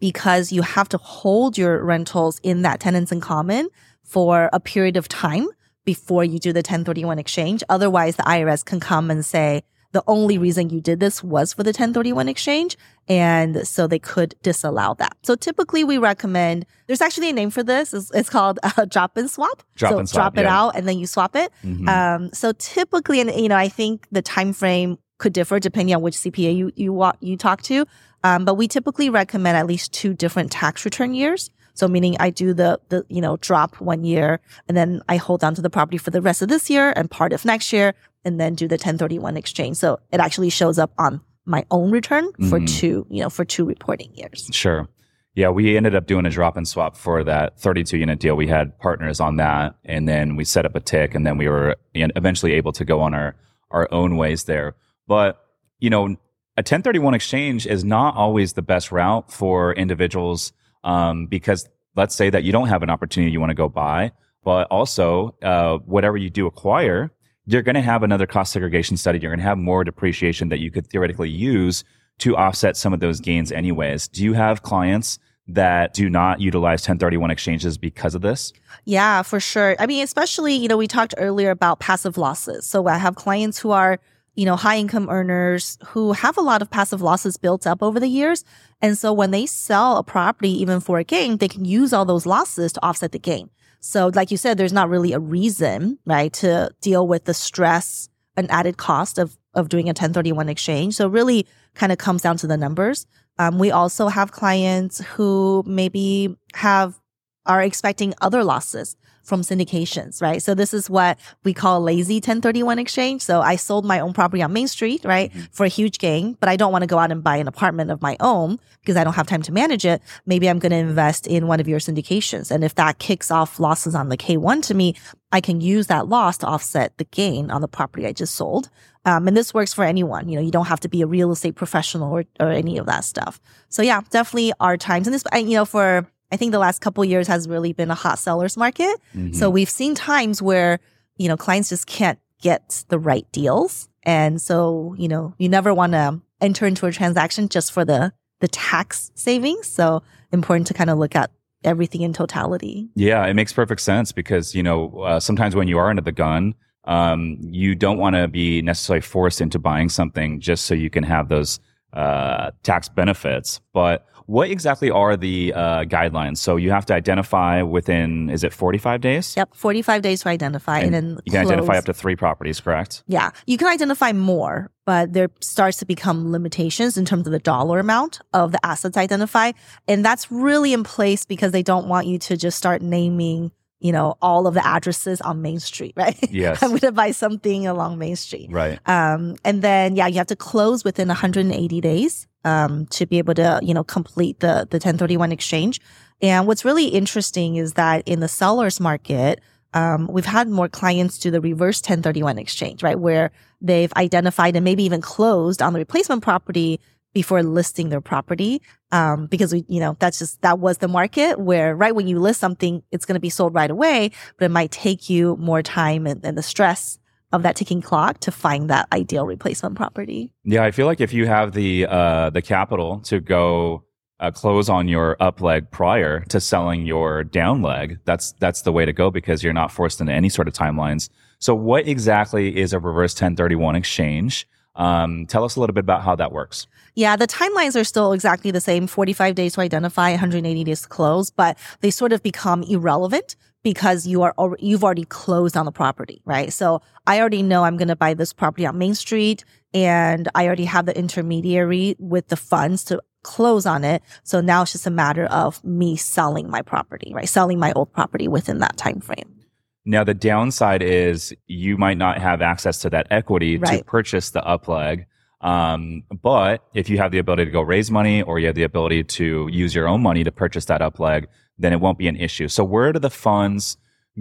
[0.00, 3.68] because you have to hold your rentals in that tenants in common
[4.04, 5.46] for a period of time
[5.84, 7.62] before you do the 1031 exchange.
[7.68, 11.62] Otherwise, the IRS can come and say, the only reason you did this was for
[11.62, 12.76] the 1031 exchange.
[13.08, 15.16] And so they could disallow that.
[15.22, 17.94] So typically we recommend, there's actually a name for this.
[17.94, 19.62] It's, it's called uh, drop and swap.
[19.76, 20.60] Drop so and swap, drop it yeah.
[20.60, 21.50] out and then you swap it.
[21.64, 21.88] Mhm.
[21.88, 26.02] Um, so typically, and you know, I think the time frame could differ depending on
[26.02, 27.86] which CPA you you you talk to.
[28.24, 31.50] Um, but we typically recommend at least two different tax return years.
[31.74, 35.44] So meaning I do the the you know drop one year and then I hold
[35.44, 37.94] on to the property for the rest of this year and part of next year
[38.28, 39.76] and then do the 1031 exchange.
[39.78, 42.68] So it actually shows up on my own return for Mhm.
[42.78, 44.48] two you know for two reporting years.
[44.52, 44.86] Sure.
[45.34, 48.34] Yeah, we ended up doing a drop and swap for that 32 unit deal.
[48.36, 51.48] We had partners on that, and then we set up a tick, and then we
[51.48, 53.34] were eventually able to go on our
[53.70, 54.74] our own ways there.
[55.06, 55.38] But
[55.80, 56.16] you know,
[56.56, 60.52] a 1031 exchange is not always the best route for individuals
[60.84, 64.10] um, because let's say that you don't have an opportunity you want to go buy,
[64.44, 67.10] but also uh, whatever you do acquire,
[67.48, 69.18] you're going to have another cost segregation study.
[69.18, 71.82] You're going to have more depreciation that you could theoretically use
[72.18, 74.06] to offset some of those gains anyways.
[74.08, 78.52] Do you have clients that do not utilize 1031 exchanges because of this?
[78.84, 79.76] Yeah, for sure.
[79.78, 82.66] I mean, especially, you know, we talked earlier about passive losses.
[82.66, 83.98] So I have clients who are,
[84.34, 87.98] you know, high income earners who have a lot of passive losses built up over
[87.98, 88.44] the years.
[88.82, 92.04] And so when they sell a property, even for a gain, they can use all
[92.04, 93.48] those losses to offset the gain.
[93.80, 98.08] So like you said, there's not really a reason, right, to deal with the stress
[98.36, 100.94] and added cost of, of doing a 1031 exchange.
[100.94, 103.06] So really kind of comes down to the numbers.
[103.38, 106.98] Um, we also have clients who maybe have
[107.46, 108.96] are expecting other losses
[109.28, 110.42] from syndications, right?
[110.42, 113.22] So this is what we call lazy 1031 exchange.
[113.22, 115.30] So I sold my own property on Main Street, right?
[115.52, 117.90] For a huge gain, but I don't want to go out and buy an apartment
[117.90, 120.02] of my own because I don't have time to manage it.
[120.26, 122.50] Maybe I'm going to invest in one of your syndications.
[122.50, 124.94] And if that kicks off losses on the K1 to me,
[125.30, 128.70] I can use that loss to offset the gain on the property I just sold.
[129.04, 130.28] Um, and this works for anyone.
[130.28, 132.86] You know, you don't have to be a real estate professional or, or any of
[132.86, 133.40] that stuff.
[133.68, 135.06] So yeah, definitely are times.
[135.06, 137.94] And this, you know, for, I think the last couple years has really been a
[137.94, 138.96] hot sellers market.
[139.14, 139.32] Mm-hmm.
[139.32, 140.78] So we've seen times where,
[141.16, 143.88] you know, clients just can't get the right deals.
[144.02, 148.12] And so, you know, you never want to enter into a transaction just for the,
[148.40, 149.66] the tax savings.
[149.66, 151.30] So important to kind of look at
[151.64, 152.88] everything in totality.
[152.94, 156.12] Yeah, it makes perfect sense because you know uh, sometimes when you are under the
[156.12, 160.90] gun, um, you don't want to be necessarily forced into buying something just so you
[160.90, 161.60] can have those
[161.92, 163.60] uh, tax benefits.
[163.72, 166.36] But what exactly are the uh, guidelines?
[166.36, 169.34] So you have to identify within, is it 45 days?
[169.38, 171.52] Yep, 45 days to identify and, and then you can close.
[171.52, 173.04] identify up to three properties, correct?
[173.06, 177.38] Yeah, you can identify more, but there starts to become limitations in terms of the
[177.38, 179.54] dollar amount of the assets identified.
[179.88, 183.92] And that's really in place because they don't want you to just start naming you
[183.92, 186.18] know, all of the addresses on Main Street, right?
[186.30, 186.62] Yes.
[186.62, 188.50] I'm going to buy something along Main Street.
[188.50, 188.78] Right.
[188.86, 193.34] Um, and then, yeah, you have to close within 180 days, um, to be able
[193.34, 195.80] to, you know, complete the, the 1031 exchange.
[196.20, 199.40] And what's really interesting is that in the seller's market,
[199.74, 202.98] um, we've had more clients do the reverse 1031 exchange, right?
[202.98, 206.80] Where they've identified and maybe even closed on the replacement property
[207.12, 208.62] before listing their property.
[208.90, 212.18] Um, because we, you know, that's just, that was the market where right when you
[212.18, 215.62] list something, it's going to be sold right away, but it might take you more
[215.62, 216.98] time and, and the stress
[217.32, 220.32] of that ticking clock to find that ideal replacement property.
[220.44, 223.84] Yeah, I feel like if you have the uh, the capital to go
[224.20, 228.72] uh, close on your up leg prior to selling your down leg, that's that's the
[228.72, 231.10] way to go because you're not forced into any sort of timelines.
[231.38, 234.48] So, what exactly is a reverse 1031 exchange?
[234.74, 236.66] Um, tell us a little bit about how that works.
[236.98, 240.88] Yeah, the timelines are still exactly the same 45 days to identify, 180 days to
[240.88, 245.70] close, but they sort of become irrelevant because you are you've already closed on the
[245.70, 246.52] property, right?
[246.52, 250.46] So I already know I'm going to buy this property on Main Street and I
[250.46, 254.02] already have the intermediary with the funds to close on it.
[254.24, 257.28] So now it's just a matter of me selling my property, right?
[257.28, 259.36] Selling my old property within that time frame.
[259.84, 263.78] Now the downside is you might not have access to that equity Right.
[263.78, 265.06] to purchase the up leg.
[265.40, 268.64] Um, but if you have the ability to go raise money or you have the
[268.64, 272.08] ability to use your own money to purchase that up leg, then it won't be
[272.08, 272.48] an issue.
[272.48, 273.76] So where do the funds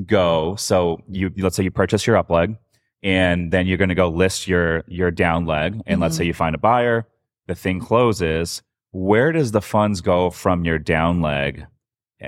[0.06, 0.56] go?
[0.58, 2.56] So you, let's say you purchase your up leg
[3.03, 5.82] and then you're going to go list your, your down leg.
[5.88, 6.17] And let's Mhm.
[6.19, 7.08] say you find a buyer,
[7.47, 8.62] the thing closes.
[8.91, 11.65] Where does the funds go from your down leg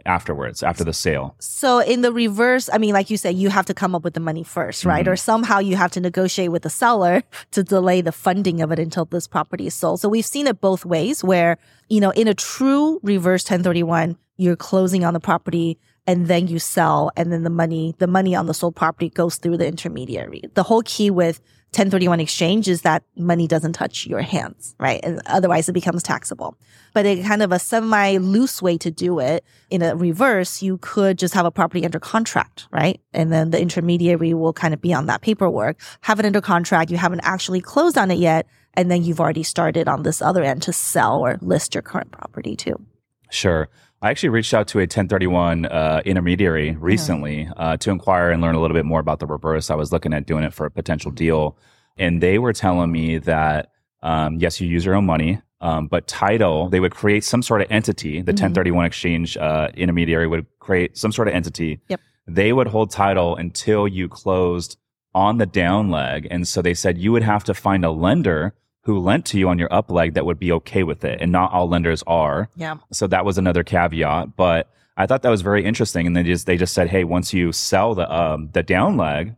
[0.06, 1.36] afterwards, after the sale?
[1.40, 4.14] So in the reverse, I mean, like you said, you have to come up with
[4.14, 5.06] the money first, right?
[5.06, 5.12] Mhm.
[5.12, 8.80] Or somehow you have to negotiate with the seller to delay the funding of it
[8.80, 10.00] until this property is sold.
[10.00, 11.58] So we've seen it both ways where,
[11.90, 16.60] you know, in a true reverse 1031, you're closing on the property and then you
[16.60, 20.42] sell and then the money, the money on the sold property goes through the intermediary.
[20.54, 21.42] The whole key with
[21.72, 25.00] 1031 exchange is that money doesn't touch your hands, right?
[25.04, 26.58] And otherwise it becomes taxable.
[26.96, 30.80] But in kind of a semi loose way to do it in a reverse, you
[30.80, 33.00] could just have a property under contract, right?
[33.14, 36.90] And then the intermediary will kind of be on that paperwork, have it under contract.
[36.90, 38.48] You haven't actually closed on it yet.
[38.74, 42.12] And then you've already started on this other end to sell or list your current
[42.12, 42.84] property too.
[43.30, 43.70] Sure.
[44.02, 48.56] I actually reached out to a 1031 uh, intermediary recently uh, to inquire and learn
[48.56, 49.70] a little bit more about the reverse.
[49.70, 51.58] I was looking at doing it for a potential deal,
[51.98, 56.08] and they were telling me that um, yes, you use your own money, um, but
[56.08, 58.22] title they would create some sort of entity.
[58.22, 58.38] The Mhm.
[58.40, 61.82] 1031 exchange uh, intermediary would create some sort of entity.
[61.90, 62.00] Yep.
[62.26, 64.78] They would hold title until you closed
[65.14, 68.54] on the down leg, and so they said you would have to find a lender
[68.84, 71.32] who lent to you on your up leg that would be okay with it, and
[71.32, 72.50] not all lenders are.
[72.56, 72.78] Yeah.
[72.92, 76.08] So that was another caveat, but I thought that was very interesting.
[76.08, 79.36] And they just they just said, hey, once you sell the um, the down leg,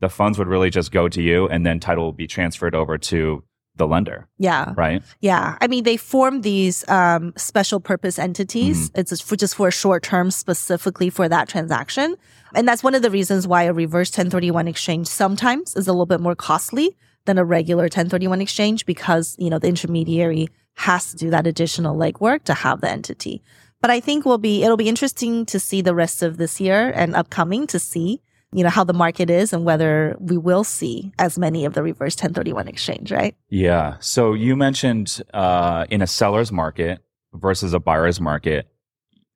[0.00, 2.98] the funds would really just go to you, and then title will be transferred over
[2.98, 3.42] to
[3.76, 4.74] the lender, Yeah.
[4.76, 5.02] right?
[5.20, 5.56] Yeah.
[5.62, 8.90] I mean, they form these um, special purpose entities.
[8.94, 12.16] It's just for, just for a short term specifically for that transaction.
[12.54, 16.04] And that's one of the reasons why a reverse 1031 exchange sometimes is a little
[16.04, 21.16] bit more costly than a regular 1031 exchange because, you know, the intermediary has to
[21.16, 23.42] do that additional legwork to have the entity.
[23.80, 26.92] But I think will be, it'll be interesting to see the rest of this year
[26.94, 28.20] and upcoming to see,
[28.52, 31.82] you know, how the market is and whether we will see as many of the
[31.82, 33.34] reverse 1031 exchange, right?
[33.48, 33.96] Yeah.
[33.98, 37.00] So you mentioned uh, in a seller's market
[37.34, 38.68] versus a buyer's market,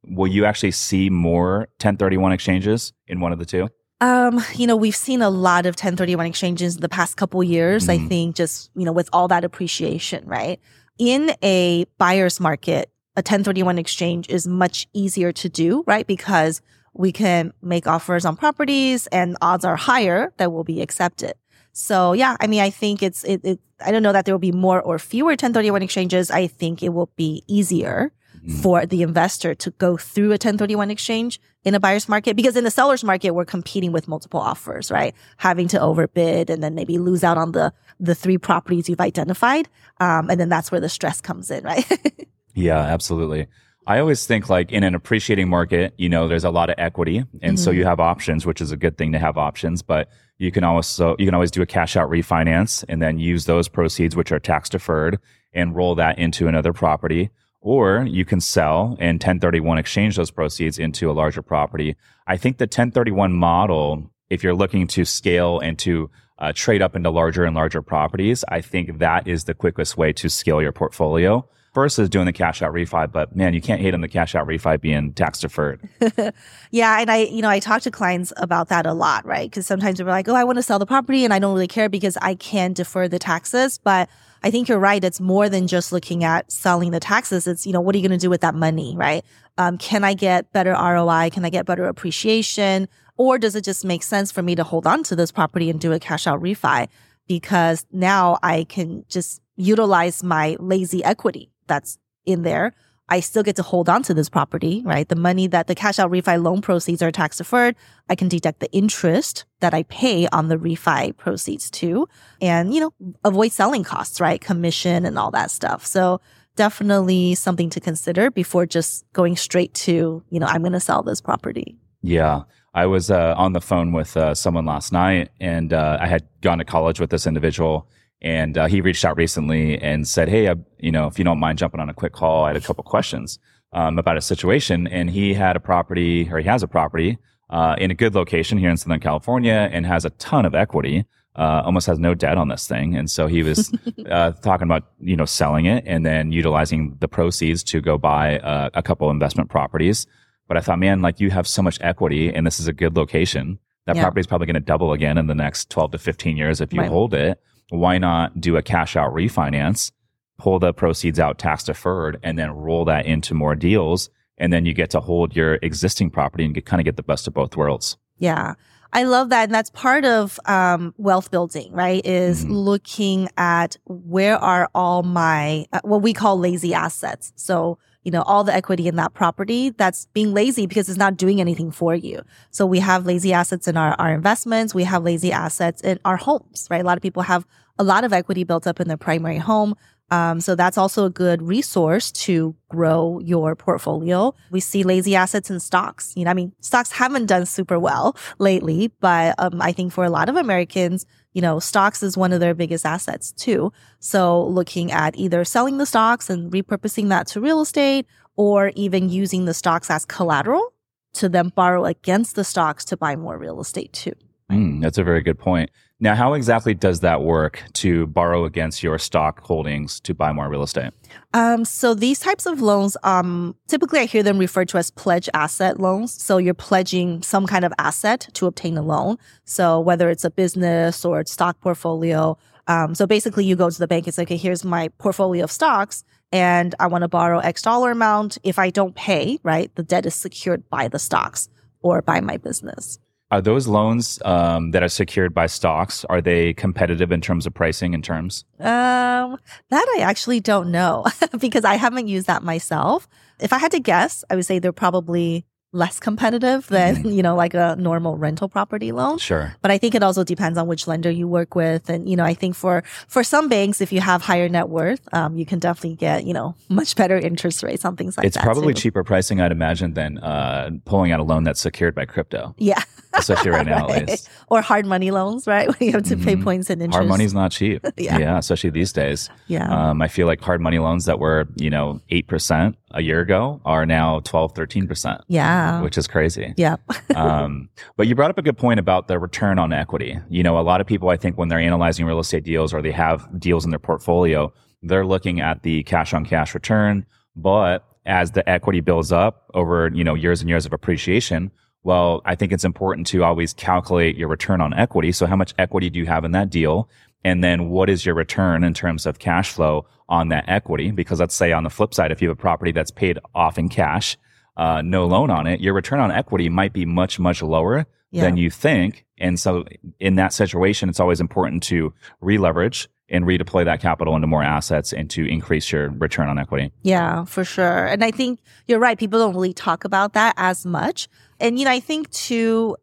[0.04, 3.68] will you actually see more 1031 exchanges in one of the two?
[4.00, 7.88] Um, you know, we've seen a lot of 1031 exchanges in the past couple years.
[7.88, 8.08] I Mhm.
[8.08, 10.60] think just, you know, with all that appreciation, right?
[10.98, 16.06] In a buyer's market, a 1031 exchange is much easier to do, right?
[16.06, 16.60] Because
[16.92, 21.32] we can make offers on properties and odds are higher that will be accepted.
[21.72, 24.38] So yeah, I mean, I think it's, it, it I don't know that there will
[24.38, 26.30] be more or fewer 1031 exchanges.
[26.30, 28.12] I think it will be easier
[28.46, 28.62] Mhm.
[28.62, 32.64] for the investor to go through a 1031 exchange in a buyer's market because in
[32.64, 36.96] the seller's market we're competing with multiple offers right having to overbid and then maybe
[36.98, 39.68] lose out on the the three properties you've identified
[40.00, 41.86] um, and then that's where the stress comes in right
[42.54, 43.48] Yeah, absolutely.
[43.86, 47.22] I always think like in an appreciating market, you know, there's a lot of equity.
[47.42, 47.76] And so Mhm.
[47.76, 51.14] you have options, which is a good thing to have options, but you can also,
[51.18, 54.38] you can always do a cash out refinance and then use those proceeds, which are
[54.40, 55.18] tax deferred
[55.52, 57.28] and roll that into another property.
[57.66, 61.96] Or you can sell and 1031 exchange those proceeds into a larger property.
[62.28, 66.08] I think the 1031 model, if you're looking to scale and to
[66.38, 70.12] uh, trade up into larger and larger properties, I think that is the quickest way
[70.12, 71.44] to scale your portfolio
[71.74, 73.10] versus doing the cash out refi.
[73.10, 75.88] But man, you can't hate on the cash out refi being tax deferred.
[76.70, 77.00] yeah.
[77.00, 79.50] And I, you know, I talk to clients about that a lot, right?
[79.50, 81.66] Because sometimes they're like, oh, I want to sell the property and I don't really
[81.66, 83.78] care because I can defer the taxes.
[83.78, 84.08] But
[84.46, 85.02] I think you're right.
[85.02, 87.48] It's more than just looking at selling the taxes.
[87.48, 89.24] It's, you know, what are you going to do with that money, right?
[89.58, 91.30] Um, can I get better ROI?
[91.32, 92.88] Can I get better appreciation?
[93.16, 95.80] Or does it just make sense for me to hold on to this property and
[95.80, 96.86] do a cash out refi?
[97.26, 102.72] Because now I can just utilize my lazy equity that's in there.
[103.08, 105.08] I still get to hold on to this property, right?
[105.08, 107.76] The money that the cash out refi loan proceeds are tax deferred.
[108.08, 112.08] I can deduct the interest that I pay on the refi proceeds too.
[112.40, 114.40] And, you know, avoid selling costs, right?
[114.40, 115.86] Commission and all that stuff.
[115.86, 116.20] So
[116.56, 121.02] definitely something to consider before just going straight to, you know, I'm going to sell
[121.02, 121.76] this property.
[122.02, 122.42] Yeah.
[122.74, 126.26] I was uh, on the phone with uh, someone last night and uh, I had
[126.40, 127.88] gone to college with this individual
[128.22, 131.38] and uh, he reached out recently and said, Hey, I, you know, if you don't
[131.38, 133.38] mind jumping on a quick call, I had a couple questions
[133.72, 134.86] um, about a situation.
[134.86, 137.18] And he had a property or he has a property
[137.50, 141.04] uh, in a good location here in Southern California and has a ton of equity.
[141.36, 143.70] Uh, almost has no debt on this thing, and so he was
[144.40, 148.40] talking about you know selling it and then utilizing the proceeds to go buy
[148.72, 150.06] a couple investment properties.
[150.48, 152.96] But I thought, man, like you have so much equity and this is a good
[152.96, 153.58] location.
[153.86, 154.02] That yeah.
[154.02, 156.72] property is probably going to double again in the next 12 to 15 years if
[156.72, 156.90] you right.
[156.90, 157.40] hold it.
[157.70, 159.90] Why not do a cash out refinance,
[160.38, 164.10] pull the proceeds out tax deferred, and then roll that into more deals?
[164.38, 167.02] And then you get to hold your existing property and get, kind of get the
[167.02, 167.96] best of both worlds.
[168.18, 168.54] Yeah.
[168.92, 169.44] I love that.
[169.44, 172.04] And that's part of um, wealth building, right?
[172.06, 172.52] Is mm-hmm.
[172.52, 177.32] looking at where are all my, uh, what we call lazy assets.
[177.36, 181.16] So you know, all the equity in that property that's being lazy because it's not
[181.16, 182.22] doing anything for you.
[182.52, 184.72] So we have lazy assets in our, our investments.
[184.72, 186.80] We have lazy assets in our homes, right?
[186.80, 187.44] A lot of people have
[187.80, 189.74] a lot of equity built up in their primary home.
[190.10, 194.34] Um, so that's also a good resource to grow your portfolio.
[194.50, 196.12] We see lazy assets in stocks.
[196.16, 200.04] You know, I mean, stocks haven't done super well lately, but um, I think for
[200.04, 203.72] a lot of Americans, you know, stocks is one of their biggest assets too.
[203.98, 209.08] So looking at either selling the stocks and repurposing that to real estate or even
[209.08, 210.72] using the stocks as collateral
[211.14, 214.12] to then borrow against the stocks to buy more real estate too.
[214.50, 215.70] Mm, that's a very good point.
[215.98, 220.46] Now, how exactly does that work to borrow against your stock holdings to buy more
[220.48, 220.92] real estate?
[221.32, 225.30] Um, so these types of loans, um, typically I hear them referred to as pledge
[225.32, 226.12] asset loans.
[226.22, 229.16] So you're pledging some kind of asset to obtain a loan.
[229.44, 232.36] So whether it's a business or stock portfolio.
[232.66, 235.50] Um, so basically you go to the bank and say, okay, here's my portfolio of
[235.50, 238.36] stocks and I want to borrow X dollar amount.
[238.42, 241.48] If I don't pay, right, the debt is secured by the stocks
[241.80, 242.98] or by my business.
[243.30, 246.04] Are those loans um, that are secured by stocks?
[246.04, 248.44] Are they competitive in terms of pricing and terms?
[248.60, 249.38] Um,
[249.70, 251.06] that I actually don't know
[251.40, 253.08] because I haven't used that myself.
[253.40, 255.44] If I had to guess, I would say they're probably
[255.76, 257.08] less competitive than mm-hmm.
[257.10, 260.58] you know like a normal rental property loan sure but i think it also depends
[260.58, 263.80] on which lender you work with and you know i think for for some banks
[263.80, 267.18] if you have higher net worth um, you can definitely get you know much better
[267.18, 268.82] interest rates on things like it's that it's probably too.
[268.82, 272.82] cheaper pricing i'd imagine than uh, pulling out a loan that's secured by crypto yeah
[273.12, 274.02] especially right, now right.
[274.02, 276.24] at least or hard money loans right when you have to mm-hmm.
[276.24, 278.18] pay points and interest hard money's not cheap yeah.
[278.18, 281.70] yeah especially these days yeah um, i feel like hard money loans that were you
[281.70, 286.52] know 8% a year ago are now 12 13% yeah which is crazy.
[286.56, 286.76] Yeah.
[287.14, 290.18] um, but you brought up a good point about the return on equity.
[290.28, 292.82] You know, a lot of people, I think, when they're analyzing real estate deals or
[292.82, 297.06] they have deals in their portfolio, they're looking at the cash on cash return.
[297.34, 301.50] But as the equity builds up over, you know, years and years of appreciation,
[301.82, 305.12] well, I think it's important to always calculate your return on equity.
[305.12, 306.88] So how much equity do you have in that deal?
[307.26, 310.92] And then what is your return in terms of cash flow on that equity?
[310.92, 313.58] Because let's say on the flip side, if you have a property that's paid off
[313.58, 314.16] in cash,
[314.56, 318.22] uh, no loan on it, your return on equity might be much, much lower yeah.
[318.22, 319.06] than you think.
[319.18, 319.64] And so
[319.98, 324.92] in that situation, it's always important to re-leverage and redeploy that capital into more assets
[324.92, 326.70] and to increase your return on equity.
[326.82, 327.86] Yeah, for sure.
[327.86, 328.96] And I think you're right.
[328.96, 331.08] People don't really talk about that as much.
[331.40, 332.76] And, you know, I think too,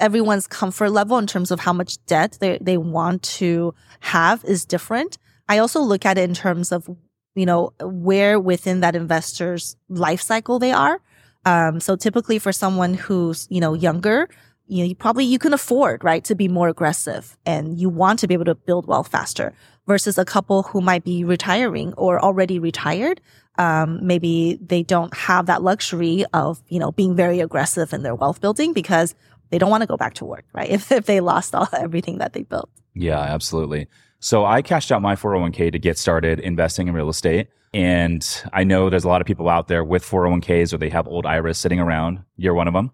[0.00, 4.64] everyone's comfort level in terms of how much debt they, they want to have is
[4.64, 5.18] different.
[5.48, 6.88] I also look at it in terms of
[7.36, 11.00] you know, where within that investor's life cycle they are.
[11.44, 14.28] Um, so typically for someone who's, you know, younger,
[14.66, 18.18] you know, you probably, you can afford, right, to be more aggressive and you want
[18.18, 19.54] to be able to build wealth faster
[19.86, 23.20] versus a couple who might be retiring or already retired.
[23.60, 28.14] um, maybe they don't have that luxury of, you know, being very aggressive in their
[28.14, 29.14] wealth building because
[29.50, 30.70] they don't want to go back to work, right?
[30.80, 32.70] If, if they lost all everything that they built.
[32.94, 33.88] Yeah, absolutely.
[34.20, 37.48] So I cashed out my 401k to get started investing in real estate.
[37.72, 41.06] And I know there's a lot of people out there with 401ks or they have
[41.06, 42.22] old IRAs sitting around.
[42.36, 42.90] You're one of them.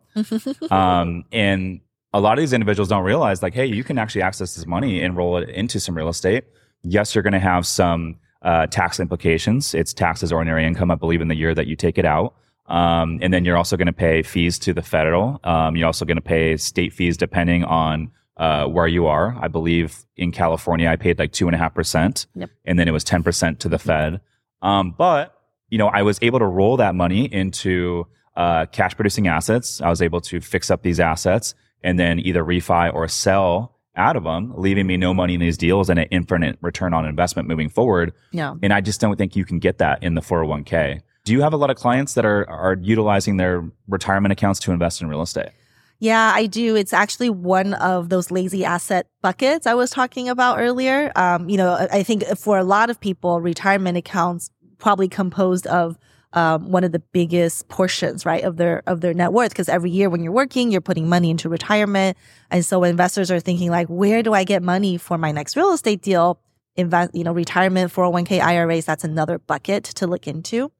[0.70, 1.80] um, and
[2.12, 5.02] a lot of these individuals don't realize like, hey, you can actually access this money
[5.02, 6.44] and roll it into some real estate.
[6.82, 9.74] Yes, you're going to have some uh, tax implications.
[9.74, 12.34] It's taxes ordinary income, I believe, in the year that you take it out.
[12.68, 15.40] Um, and then you're also going to pay fees to the federal.
[15.44, 19.36] Um, you're also going to pay state fees depending on uh, where you are.
[19.40, 22.26] I believe in California, I paid like two and a half percent,
[22.64, 24.20] and then it was ten percent to the Fed.
[24.62, 25.32] Um, but
[25.70, 28.06] you know, I was able to roll that money into
[28.36, 29.80] uh, cash producing assets.
[29.80, 34.16] I was able to fix up these assets and then either refi or sell out
[34.16, 37.48] of them, leaving me no money in these deals and an infinite return on investment
[37.48, 38.12] moving forward.
[38.30, 38.54] Yeah.
[38.62, 41.00] And I just don't think you can get that in the 401k.
[41.26, 44.70] Do you have a lot of clients that are are utilizing their retirement accounts to
[44.70, 45.50] invest in real estate?
[45.98, 46.76] Yeah, I do.
[46.76, 51.10] It's actually one of those lazy asset buckets I was talking about earlier.
[51.16, 55.98] Um, you know, I think for a lot of people, retirement accounts probably composed of
[56.34, 59.50] um, one of the biggest portions, right, of their of their net worth.
[59.50, 62.16] Because every year when you're working, you're putting money into retirement,
[62.52, 65.72] and so investors are thinking like, where do I get money for my next real
[65.72, 66.38] estate deal?
[66.76, 68.84] Invest, you know, retirement, 401k, IRAs.
[68.84, 70.70] That's another bucket to look into.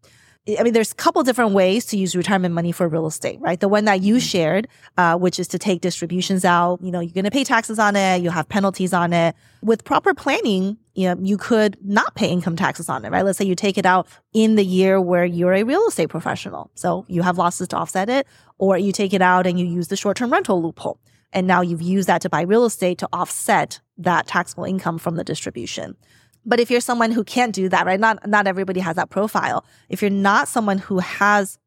[0.49, 3.59] I mean, there's a couple different ways to use retirement money for real estate, right?
[3.59, 6.81] The one that you shared, uh, which is to take distributions out.
[6.81, 8.23] You know, you're going to pay taxes on it.
[8.23, 9.35] You'll have penalties on it.
[9.63, 13.25] With proper planning, you know, you could not pay income taxes on it, right?
[13.25, 16.71] Let's say you take it out in the year where you're a real estate professional.
[16.75, 18.27] So you have losses to offset it,
[18.59, 21.01] or you take it out and you use the short-term rental loophole.
[21.33, 25.17] And now you've used that to buy real estate to offset that taxable income from
[25.17, 25.97] the distribution.
[26.47, 28.01] But if you're someone who can't do that, right?
[28.01, 29.65] Not not everybody has that profile.
[29.89, 31.59] If you're not someone who has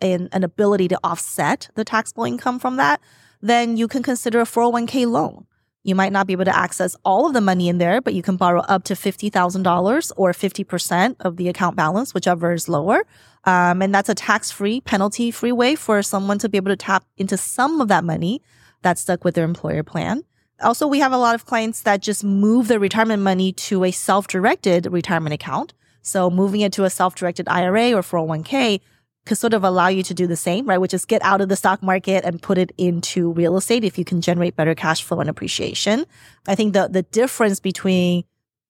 [0.00, 3.00] an, an ability to offset the taxable income from that,
[3.40, 5.46] then you can consider a 401k loan.
[5.86, 8.20] You might not be able to access all of the money in there, but you
[8.20, 13.06] can borrow up to $50,000 or 50% of the account balance, whichever is lower.
[13.44, 16.76] Um, and that's a tax free, penalty free way for someone to be able to
[16.76, 18.42] tap into some of that money
[18.82, 20.24] that's stuck with their employer plan.
[20.62, 23.90] Also, we have a lot of clients that just move their retirement money to a
[23.90, 25.74] self-directed retirement account.
[26.02, 28.80] So moving it to a self-directed IRA or 401k
[29.26, 30.78] could sort of allow you to do the same, right?
[30.78, 33.98] Which is get out of the stock market and put it into real estate if
[33.98, 36.06] you can generate better cash flow and appreciation.
[36.46, 38.24] I think the, the difference between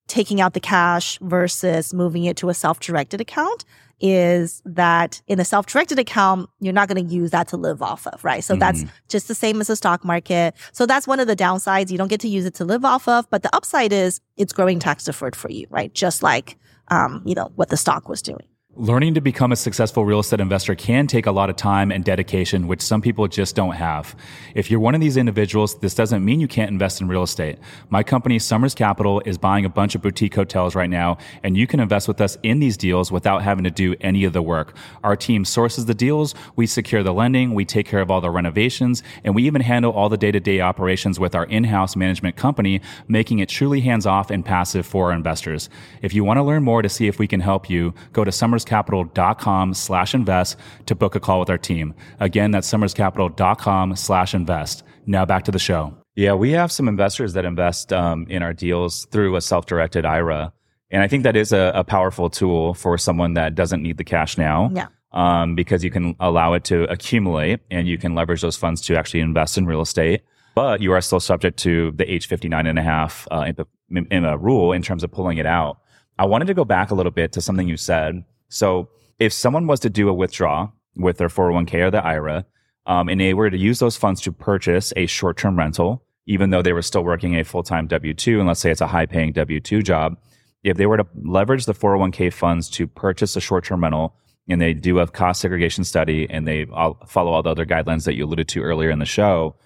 [0.08, 3.64] taking out the cash versus moving it to a self-directed account
[4.00, 8.06] is that in a self-directed account, you're not going to use that to live off
[8.06, 8.44] of, right?
[8.44, 8.60] So mm-hmm.
[8.60, 10.54] that's just the same as the stock market.
[10.72, 11.90] So that's one of the downsides.
[11.90, 14.52] You don't get to use it to live off of, but the upside is it's
[14.52, 15.92] growing tax deferred for you, right?
[15.94, 18.46] Just like, um, you know, what the stock was doing.
[18.78, 22.04] Learning to become a successful real estate investor can take a lot of time and
[22.04, 24.14] dedication, which some people just don't have.
[24.54, 27.58] If you're one of these individuals, this doesn't mean you can't invest in real estate.
[27.88, 31.66] My company, Somers Capital, is buying a bunch of boutique hotels right now, and you
[31.66, 34.76] can invest with us in these deals without having to do any of the work.
[35.02, 38.28] Our team sources the deals, we secure the lending, we take care of all the
[38.28, 41.96] renovations, and we even handle all the day to day operations with our in house
[41.96, 45.70] management company, making it truly hands off and passive for our investors.
[46.02, 48.30] If you want to learn more to see if we can help you, go to
[48.30, 50.56] Somers somerscapital.com slash invest
[50.86, 51.94] to book a call with our team.
[52.20, 54.82] Again, that's somerscapital.com slash invest.
[55.06, 55.96] Now back to the show.
[56.14, 60.52] Yeah, we have some investors that invest um, in our deals through a self-directed IRA.
[60.90, 64.04] And I think that is a, a, powerful tool for someone that doesn't need the
[64.04, 64.70] cash now.
[64.72, 64.86] Yeah.
[65.12, 68.96] Um, because you can allow it to accumulate and you can leverage those funds to
[68.96, 70.22] actually invest in real estate.
[70.54, 73.52] But you are still subject to the age 59 and a half uh,
[73.90, 75.78] in, in a rule in terms of pulling it out.
[76.18, 78.88] I wanted to go back a little bit to something you said so
[79.18, 82.46] if someone was to do a withdrawal with their 401k or the IRA,
[82.86, 86.50] um, and they were to use those funds to purchase a short term rental, even
[86.50, 88.86] though they were still working a full time W 2, and let's say it's a
[88.86, 90.16] high paying W 2 job,
[90.62, 94.14] if they were to leverage the 401k funds to purchase a short term rental,
[94.48, 96.66] and they do a cost segregation study and they
[97.06, 99.56] follow all the other guidelines that you alluded to earlier in the show,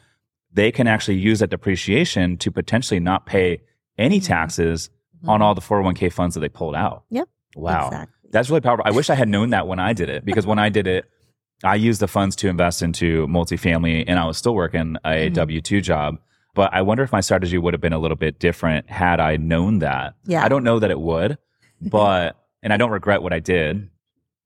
[0.52, 3.60] they can actually use that depreciation to potentially not pay
[3.98, 4.26] any mm-hmm.
[4.26, 5.28] taxes mm-hmm.
[5.28, 7.04] on all the 401k funds that they pulled out.
[7.10, 7.28] Yep.
[7.56, 7.86] Wow.
[7.88, 8.19] Exactly.
[8.30, 8.84] That's really powerful.
[8.86, 11.04] I wish I had known that when I did it because when I did it,
[11.62, 15.34] I used the funds to invest into multifamily and I was still working a mm-hmm.
[15.34, 16.18] W 2 job.
[16.54, 19.36] But I wonder if my strategy would have been a little bit different had I
[19.36, 20.14] known that.
[20.24, 20.44] Yeah.
[20.44, 21.38] I don't know that it would,
[21.80, 23.88] but, and I don't regret what I did.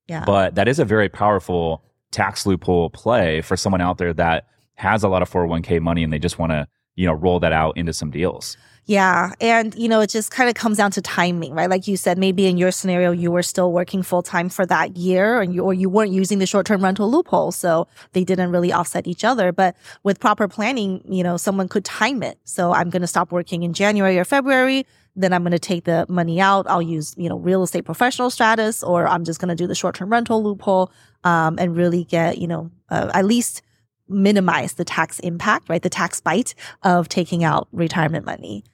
[0.08, 0.24] Yeah.
[0.24, 5.02] But that is a very powerful tax loophole play for someone out there that has
[5.02, 7.76] a lot of 401k money and they just want to, you know, roll that out
[7.76, 8.56] into some deals.
[8.86, 9.32] Yeah.
[9.40, 11.70] And, you know, it just kind of comes down to timing, right?
[11.70, 14.96] Like you said, maybe in your scenario, you were still working full time for that
[14.96, 17.50] year and you, or you weren't using the short term rental loophole.
[17.50, 19.52] So they didn't really offset each other.
[19.52, 22.38] But with proper planning, you know, someone could time it.
[22.44, 24.86] So I'm going to stop working in January or February.
[25.16, 26.66] Then I'm going to take the money out.
[26.68, 29.74] I'll use, you know, real estate professional status, or I'm just going to do the
[29.74, 30.90] short term rental loophole,
[31.22, 33.62] um, and really get, you know, uh, at least
[34.08, 35.82] minimize the tax impact, right?
[35.82, 38.64] The tax bite of taking out retirement money.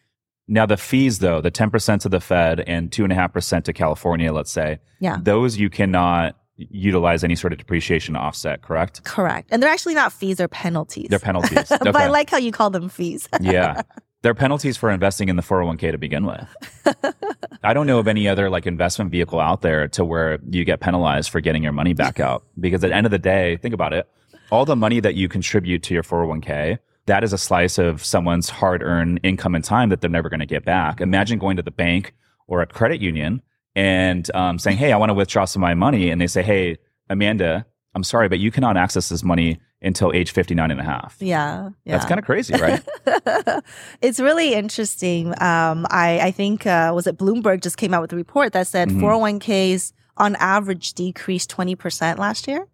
[0.50, 4.80] Now, the fees, though, the 10% to the Fed and 2.5% to California, let's say,
[4.98, 5.18] Yeah.
[5.22, 9.04] those you cannot utilize any sort of depreciation offset, correct?
[9.04, 9.48] Correct.
[9.52, 11.06] And they're actually not fees, they're penalties.
[11.08, 11.68] They're penalties.
[11.68, 13.28] but I like how you call them fees.
[13.40, 13.82] yeah.
[14.22, 16.44] They're penalties for investing in the 401k to begin with.
[17.62, 20.80] I don't know of any other like investment vehicle out there to where you get
[20.80, 22.42] penalized for getting your money back out.
[22.58, 24.08] Because at the end of the day, think about it.
[24.50, 26.78] All the money that you contribute to your 401k,
[27.10, 30.40] that is a slice of someone's hard earned income and time that they're never going
[30.40, 31.00] to get back.
[31.00, 32.14] Imagine going to the bank
[32.46, 33.42] or a credit union
[33.74, 36.10] and um, saying, Hey, I want to withdraw some of my money.
[36.10, 40.30] And they say, Hey, Amanda, I'm sorry, but you cannot access this money until age
[40.30, 41.16] 59 and a half.
[41.20, 41.70] Yeah.
[41.84, 41.92] Yeah.
[41.96, 42.82] That's kind of crazy, right?
[44.02, 45.28] it's really interesting.
[45.42, 48.66] Um, I, I think, uh, was it Bloomberg just came out with a report that
[48.66, 49.00] said Mhm.
[49.00, 52.66] 401ks on average decreased 20% last year.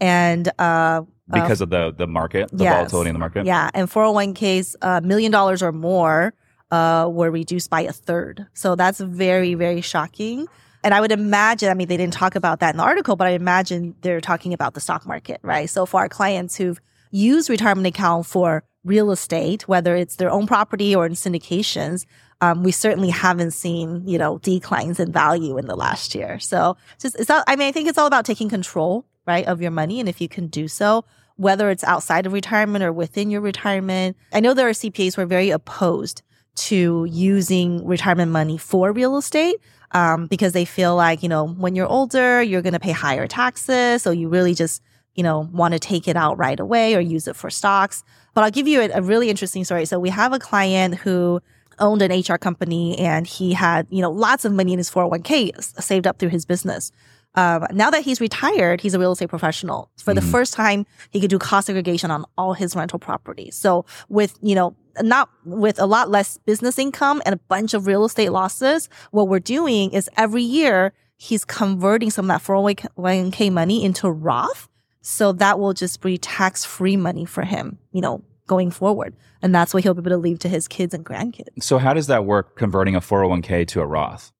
[0.00, 1.02] And, uh,
[1.32, 2.74] because of the the market, the Yes.
[2.74, 3.46] volatility in the market.
[3.46, 6.34] yeah, and 401ks, a million dollars or more,
[6.70, 8.46] uh, were reduced by a third.
[8.54, 10.46] So that's very, very shocking.
[10.84, 13.26] And I would imagine, I mean, they didn't talk about that in the article, but
[13.26, 15.68] I imagine they're talking about the stock market, right?
[15.68, 20.46] So for our clients who've used retirement account for real estate, whether it's their own
[20.46, 22.04] property or in syndications,
[22.40, 26.38] um, we certainly haven't seen, you know, declines in value in the last year.
[26.38, 29.60] So just, it's all, I mean, I think it's all about taking control, right, of
[29.60, 30.00] your money.
[30.00, 31.04] And if you can do so,
[31.36, 34.16] whether it's outside of retirement or within your retirement.
[34.32, 36.22] I know there are CPAs who are very opposed
[36.56, 39.56] to using retirement money for real estate
[39.92, 43.26] um, because they feel like, you know, when you're older, you're going to pay higher
[43.26, 44.02] taxes.
[44.02, 44.82] So you really just,
[45.14, 48.02] you know, want to take it out right away or use it for stocks.
[48.32, 49.84] But I'll give you a, a really interesting story.
[49.84, 51.42] So we have a client who
[51.78, 55.82] owned an HR company and he had, you know, lots of money in his 401k
[55.82, 56.90] saved up through his business.
[57.36, 59.90] Um, now that he's retired, he's a real estate professional.
[59.98, 60.30] For the Mhm.
[60.30, 63.54] first time, he could do cost segregation on all his rental properties.
[63.54, 67.86] So with, you know, not with a lot less business income and a bunch of
[67.86, 73.50] real estate losses, what we're doing is every year he's converting some of that 401k
[73.50, 74.68] money into Roth.
[75.02, 79.14] So that will just be tax free money for him, you know, going forward.
[79.42, 81.62] And that's what he'll be able to leave to his kids and grandkids.
[81.62, 84.32] So how does that work converting a 401k to a Roth?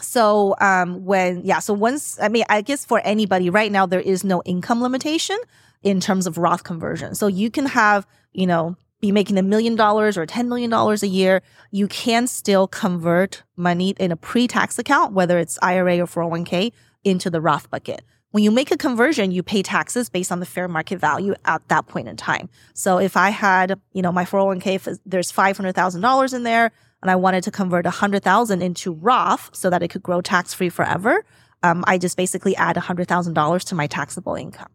[0.00, 4.00] So um when yeah, so once I mean I guess for anybody right now there
[4.00, 5.38] is no income limitation
[5.82, 7.14] in terms of Roth conversion.
[7.14, 11.02] So you can have, you know, be making a million dollars or 10 million dollars
[11.02, 16.06] a year, you can still convert money in a pre-tax account whether it's IRA or
[16.06, 16.72] 401k
[17.04, 18.02] into the Roth bucket.
[18.30, 21.66] When you make a conversion, you pay taxes based on the fair market value at
[21.68, 22.48] that point in time.
[22.72, 26.72] So if I had, you know, my 401k, if there's $500,000 in there
[27.02, 30.68] and I wanted to convert 100,000 into Roth so that it could grow tax free
[30.68, 31.24] forever,
[31.62, 34.70] um, I just basically add $100,000 to my taxable income.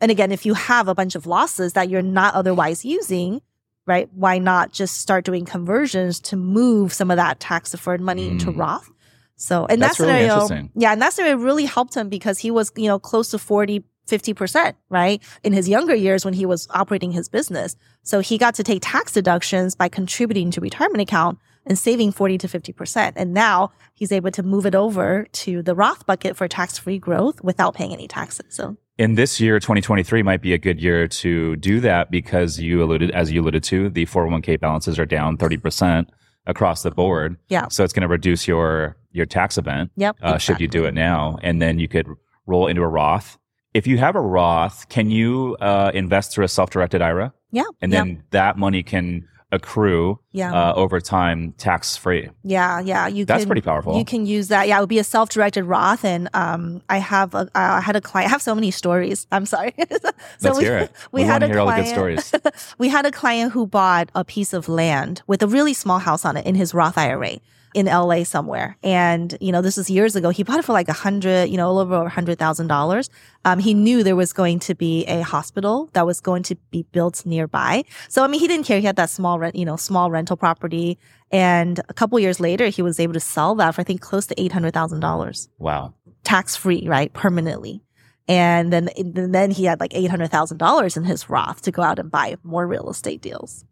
[0.00, 3.40] And again, if you have a bunch of losses that you're not otherwise using,
[3.86, 8.28] right, why not just start doing conversions to move some of that tax deferred money
[8.28, 8.58] into Mm.
[8.58, 8.90] Roth?
[9.36, 10.70] So and That's that really scenario, interesting.
[10.76, 13.84] yeah, and that scenario really helped him because he was, you know, close to 40,
[14.08, 15.22] 50%, right?
[15.42, 17.74] In his younger years when he was operating his business.
[18.02, 22.38] So he got to take tax deductions by contributing to retirement account and saving 40
[22.38, 23.12] to 50%.
[23.16, 26.98] And now he's able to move it over to the Roth bucket for tax free
[26.98, 28.46] growth without paying any taxes.
[28.54, 32.82] So In this year, 2023 might be a good year to do that because you
[32.82, 36.06] alluded, as you alluded to, the 401k balances are down 30%
[36.46, 37.36] across the board.
[37.48, 37.68] Yeah.
[37.68, 39.90] So it's going to reduce your, your tax event.
[39.96, 40.16] yep.
[40.22, 42.06] uh, should you do it now, and then you could
[42.46, 43.38] roll into a Roth.
[43.72, 47.62] If you have a Roth, can you uh, invest through a self-directed IRA, Yeah.
[47.80, 50.52] and yep, then that money can accrue yeah.
[50.52, 52.28] uh, over time tax free?
[52.42, 52.80] yeah.
[52.80, 53.06] Yeah.
[53.06, 53.96] You That's can, pretty powerful.
[53.98, 54.68] You can use that.
[54.68, 58.00] Yeah, it would be a self-directed Roth, and um, I have a, I had a
[58.00, 58.28] client.
[58.28, 59.26] I have so many stories.
[59.32, 59.72] I'm sorry.
[59.78, 60.10] so
[60.42, 60.92] Let's we, hear it.
[61.12, 62.74] we We, had want to a hear all the good client- stories.
[62.78, 66.24] we had a client who bought a piece of land with a really small house
[66.24, 67.38] on it in his Roth IRA
[67.74, 68.76] in LA somewhere.
[68.82, 70.30] And, you know, this is years ago.
[70.30, 72.68] He bought it for like a hundred, you know, a little over a hundred thousand
[72.68, 73.10] dollars.
[73.44, 76.84] Um, he knew there was going to be a hospital that was going to be
[76.92, 77.84] built nearby.
[78.08, 78.78] So, I mean, he didn't care.
[78.80, 80.98] He had that small rent, you know, small rental property.
[81.30, 84.26] And a couple years later, he was able to sell that for, I think, close
[84.28, 85.94] to $800,000 Wow.
[86.22, 87.12] tax free, right?
[87.12, 87.82] Permanently.
[88.28, 92.10] And then, and then he had like $800,000 in his Roth to go out and
[92.10, 93.64] buy more real estate deals.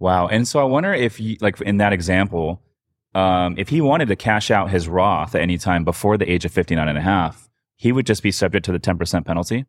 [0.00, 0.26] Wow.
[0.28, 2.60] And so I wonder if, you, like in that example,
[3.14, 6.44] um, if he wanted to cash out his Roth at any time before the age
[6.44, 9.64] of 59 and a half, he would just be subject to the 10% penalty?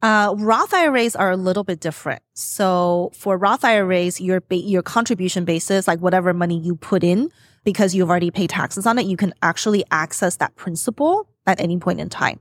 [0.00, 2.22] Uh, Roth IRAs are a little bit different.
[2.34, 7.30] So for Roth IRAs, your ba- your contribution basis, like whatever money you put in,
[7.64, 11.78] because you've already paid taxes on it, you can actually access that principal at any
[11.78, 12.38] point in time.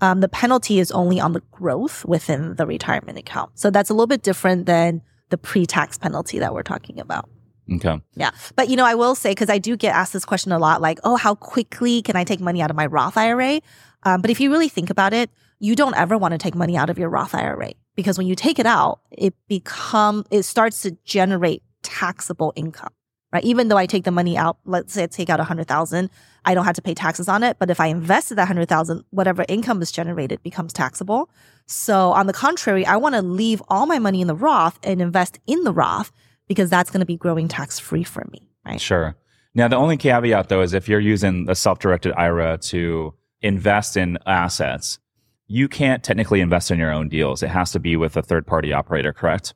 [0.00, 3.52] Um, the penalty is only on the growth within the retirement account.
[3.54, 7.28] So that's a little bit different than the pre-tax penalty that we're talking about.
[7.72, 8.00] Okay.
[8.14, 8.30] Yeah.
[8.54, 10.80] But, you know, I will say, because I do get asked this question a lot,
[10.80, 13.60] like, oh, how quickly can I take money out of my Roth IRA?
[14.04, 16.76] Um, but if you really think about it, you don't ever want to take money
[16.76, 20.82] out of your Roth IRA because when you take it out, it become, it starts
[20.82, 22.92] to generate taxable income,
[23.32, 23.42] right?
[23.42, 26.10] Even though I take the money out, let's say I take out hundred thousand,
[26.44, 27.58] I don't have to pay taxes on it.
[27.58, 31.30] But if I invested that hundred thousand, whatever income is generated becomes taxable.
[31.66, 35.00] So on the contrary, I want to leave all my money in the Roth and
[35.00, 36.12] invest in the Roth
[36.48, 38.80] because that's going to be growing tax free for me, right?
[38.80, 39.16] Sure.
[39.54, 43.96] Now, the only caveat though is if you're using a self directed IRA to invest
[43.96, 44.98] in assets,
[45.46, 47.42] you can't technically invest in your own deals.
[47.42, 49.54] It has to be with a third party operator, correct?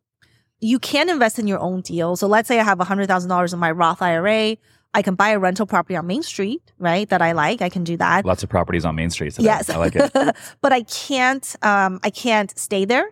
[0.60, 2.16] You can invest in your own deal.
[2.16, 4.56] So let's say I have $100,000 in my Roth IRA.
[4.92, 7.08] I can buy a rental property on Main Street, right?
[7.08, 7.62] That I like.
[7.62, 8.24] I can do that.
[8.24, 9.34] Lots of properties on Main Street.
[9.34, 9.44] Today.
[9.44, 9.70] Yes.
[9.70, 10.12] I like it.
[10.60, 13.08] but I can't, um, I can't stay there.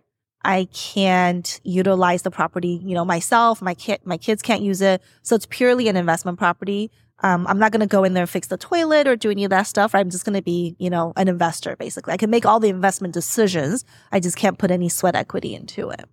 [0.48, 3.60] I can't utilize the property, you know, myself.
[3.60, 5.02] My kid, my kids can't use it.
[5.22, 6.90] So it's purely an investment property.
[7.20, 9.44] Um, I'm not going to go in there and fix the toilet or do any
[9.44, 9.94] of that stuff.
[9.94, 12.14] I'm just going to be, you know, an investor basically.
[12.14, 13.84] I can make all the investment decisions.
[14.10, 16.06] I just can't put any sweat equity into it.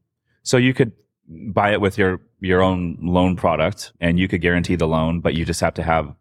[0.44, 0.92] So you could
[1.30, 5.34] buy it with your your own loan product and you could guarantee the loan, but
[5.34, 6.14] you just have to have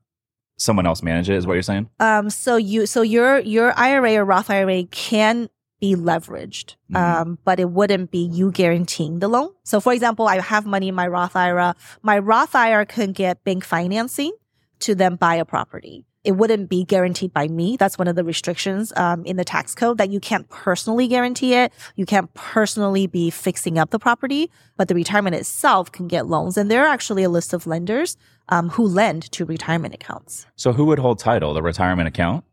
[0.57, 1.91] someone else manage it is what you're saying?
[1.99, 5.49] Um, so you, so your, your IRA or Roth IRA can
[5.85, 6.97] be leveraged, Mhm.
[6.97, 9.51] um, but it wouldn't be you guaranteeing the loan.
[9.65, 11.75] So for example, I have money in my Roth IRA.
[12.03, 14.33] My Roth IRA can get bank financing
[14.81, 15.97] to then buy a property.
[16.31, 17.77] It wouldn't be guaranteed by me.
[17.77, 21.53] That's one of the restrictions um, in the tax code that you can't personally guarantee
[21.63, 21.71] it.
[21.97, 26.57] You can't personally be fixing up the property, but the retirement itself can get loans.
[26.57, 28.17] And there are actually a list of lenders
[28.49, 30.47] um, who lend to retirement accounts.
[30.57, 31.53] So who would hold title?
[31.53, 32.45] The retirement account?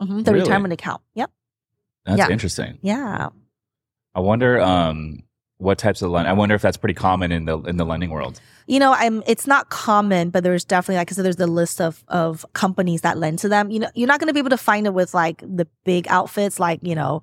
[0.00, 0.44] Mhm, The Really?
[0.44, 1.02] retirement account.
[1.14, 1.30] Yep.
[2.04, 2.30] That's Yeah.
[2.30, 2.78] interesting.
[2.82, 3.28] Yeah.
[4.14, 5.22] I wonder um,
[5.58, 6.26] what types of lend.
[6.28, 8.40] I wonder if that's pretty common in the in the lending world.
[8.66, 9.22] You know, I'm.
[9.26, 13.00] It's not common, but there's definitely, like I said, there's the list of of companies
[13.02, 13.70] that lend to them.
[13.70, 16.06] You know, you're not going to be able to find it with like the big
[16.08, 17.22] outfits, like you know,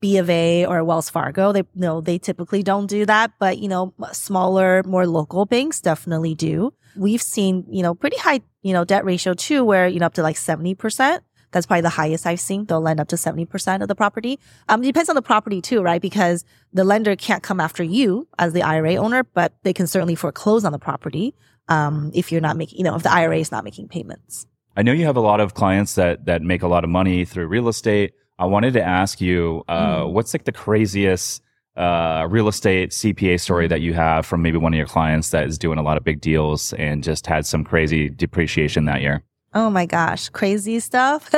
[0.00, 1.52] B of A or Wells Fargo.
[1.52, 6.34] They no, they typically don't do that, but you know, smaller, more local banks definitely
[6.34, 6.72] do.
[6.96, 10.14] We've seen, you know, pretty high, you know, debt ratio too, where you know up
[10.14, 11.22] to like seventy percent.
[11.54, 12.66] That's probably the highest I've seen.
[12.66, 14.38] They'll lend up to 70% of the property.
[14.68, 16.02] Um, it depends on the property too, right?
[16.02, 20.16] Because the lender can't come after you as the IRA owner, but they can certainly
[20.16, 21.32] foreclose on the property.
[21.68, 24.46] Um, if you're not making, you know, if the IRA is not making payments.
[24.76, 27.24] I know you have a lot of clients that that make a lot of money
[27.24, 28.12] through real estate.
[28.38, 30.12] I wanted to ask you, uh, Mm.
[30.12, 31.40] what's like the craziest
[31.76, 35.46] uh, real estate CPA story that you have from maybe one of your clients that
[35.46, 39.22] is doing a lot of big deals and just had some crazy depreciation that year?
[39.54, 41.32] Oh my gosh, crazy stuff.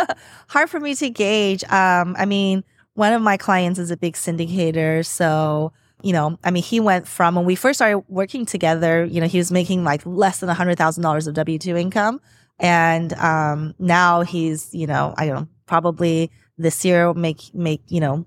[0.48, 1.64] Hard for me to gauge.
[1.64, 2.64] Um, I mean,
[2.94, 5.04] one of my clients is a big syndicator.
[5.06, 9.20] So, you know, I mean, he went from when we first started working together, you
[9.20, 12.20] know, he was making like less than $100,000 of W 2 income.
[12.58, 18.00] And um, now he's, you know, I don't know, probably this year make, make, you
[18.00, 18.26] know,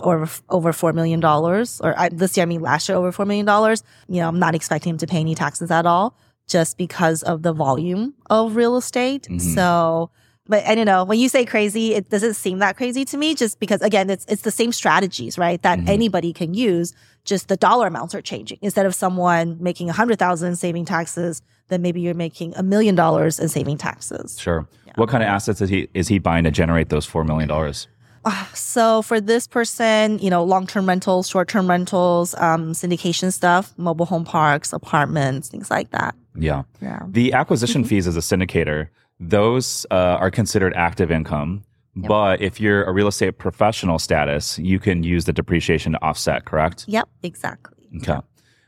[0.00, 3.26] over over four million dollars, or I, this year I mean last year over four
[3.26, 3.82] million dollars.
[4.08, 6.16] You know, I'm not expecting him to pay any taxes at all,
[6.52, 9.24] just because of the volume of real estate.
[9.30, 9.40] Mhm.
[9.56, 10.10] So,
[10.46, 13.34] but I don't know when you say crazy, it doesn't seem that crazy to me.
[13.34, 15.60] Just because again, it's it's the same strategies, right?
[15.62, 15.88] That Mhm.
[15.88, 16.92] anybody can use.
[17.24, 18.58] Just the dollar amounts are changing.
[18.60, 22.94] Instead of someone making a hundred thousand saving taxes, then maybe you're making a million
[22.96, 24.36] dollars and saving taxes.
[24.38, 24.66] Sure.
[24.86, 24.92] Yeah.
[24.96, 27.88] What kind of assets is he is he buying to generate those four million dollars?
[28.24, 34.06] Ah, so for this person, you know, long-term rentals, short-term rentals, um, syndication stuff, mobile
[34.06, 36.14] home parks, apartments, things like that.
[36.36, 36.62] Yeah.
[36.80, 37.00] Yeah.
[37.08, 37.88] The acquisition Mhm.
[37.88, 41.62] fees as a syndicator, those uh, are considered active income.
[41.96, 42.08] Yep.
[42.08, 46.44] But if you're a real estate professional status, you can use the depreciation to offset,
[46.44, 46.84] correct?
[46.88, 47.08] Yep.
[47.22, 47.88] Exactly.
[47.98, 48.18] Okay.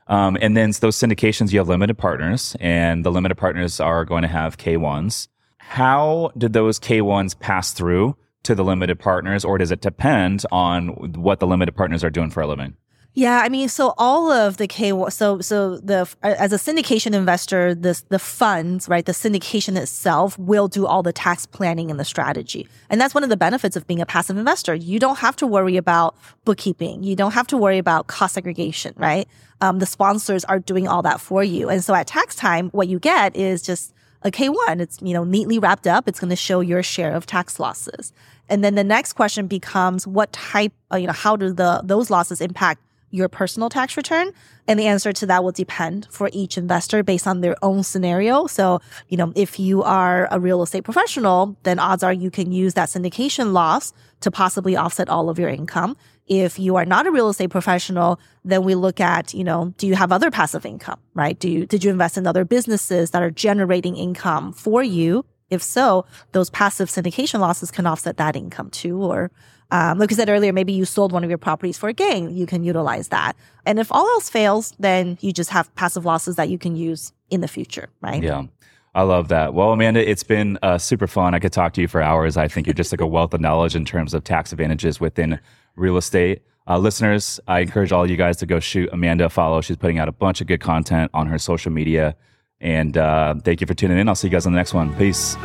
[0.08, 4.20] Um, and then those syndications, you have limited partners, and the limited partners are going
[4.22, 5.28] to have K1s.
[5.56, 8.14] How did those K1s pass through
[8.44, 12.30] to the limited partners, or does it depend on what the limited partners are doing
[12.30, 12.76] for a living?
[13.16, 17.72] Yeah, I mean, so all of the K, so so the as a syndication investor,
[17.72, 22.04] this the funds, right, the syndication itself will do all the tax planning and the
[22.04, 24.74] strategy, and that's one of the benefits of being a passive investor.
[24.74, 27.04] You don't have to worry about bookkeeping.
[27.04, 29.28] You don't have to worry about cost segregation, right?
[29.60, 32.88] Um, the sponsors are doing all that for you, and so at tax time, what
[32.88, 34.80] you get is just a K1.
[34.80, 36.08] It's you know neatly wrapped up.
[36.08, 38.12] It's going to show your share of tax losses,
[38.48, 42.10] and then the next question becomes, what type, uh, you know, how do the those
[42.10, 42.80] losses impact
[43.10, 44.30] your personal tax return?
[44.66, 48.46] And the answer to that will depend for each investor based on their own scenario.
[48.46, 52.50] So, you know, if you are a real estate professional, then odds are you can
[52.50, 55.96] use that syndication loss to possibly offset all of your income.
[56.26, 59.86] If you are not a real estate professional, then we look at, you know, do
[59.86, 61.38] you have other passive income, right?
[61.38, 65.24] Do you, did you invest in other businesses that are generating income for you?
[65.50, 69.30] If so, those passive syndication losses can offset that income too, or
[69.70, 72.30] um, like I said earlier, maybe you sold one of your properties for a gain.
[72.30, 73.34] You can utilize that.
[73.66, 77.12] And if all else fails, then you just have passive losses that you can use
[77.30, 78.22] in the future, right?
[78.22, 78.44] Yeah.
[78.94, 79.54] I love that.
[79.54, 81.34] Well, Amanda, it's been uh, super fun.
[81.34, 82.36] I could talk to you for hours.
[82.36, 85.40] I think you're just like a wealth of knowledge in terms of tax advantages within
[85.74, 86.42] real estate.
[86.68, 89.60] Uh, listeners, I encourage all you guys to go shoot Amanda a follow.
[89.60, 92.14] She's putting out a bunch of good content on her social media.
[92.64, 94.08] And uh, thank you for tuning in.
[94.08, 94.96] I'll see you guys on the next one.
[94.96, 95.36] Peace.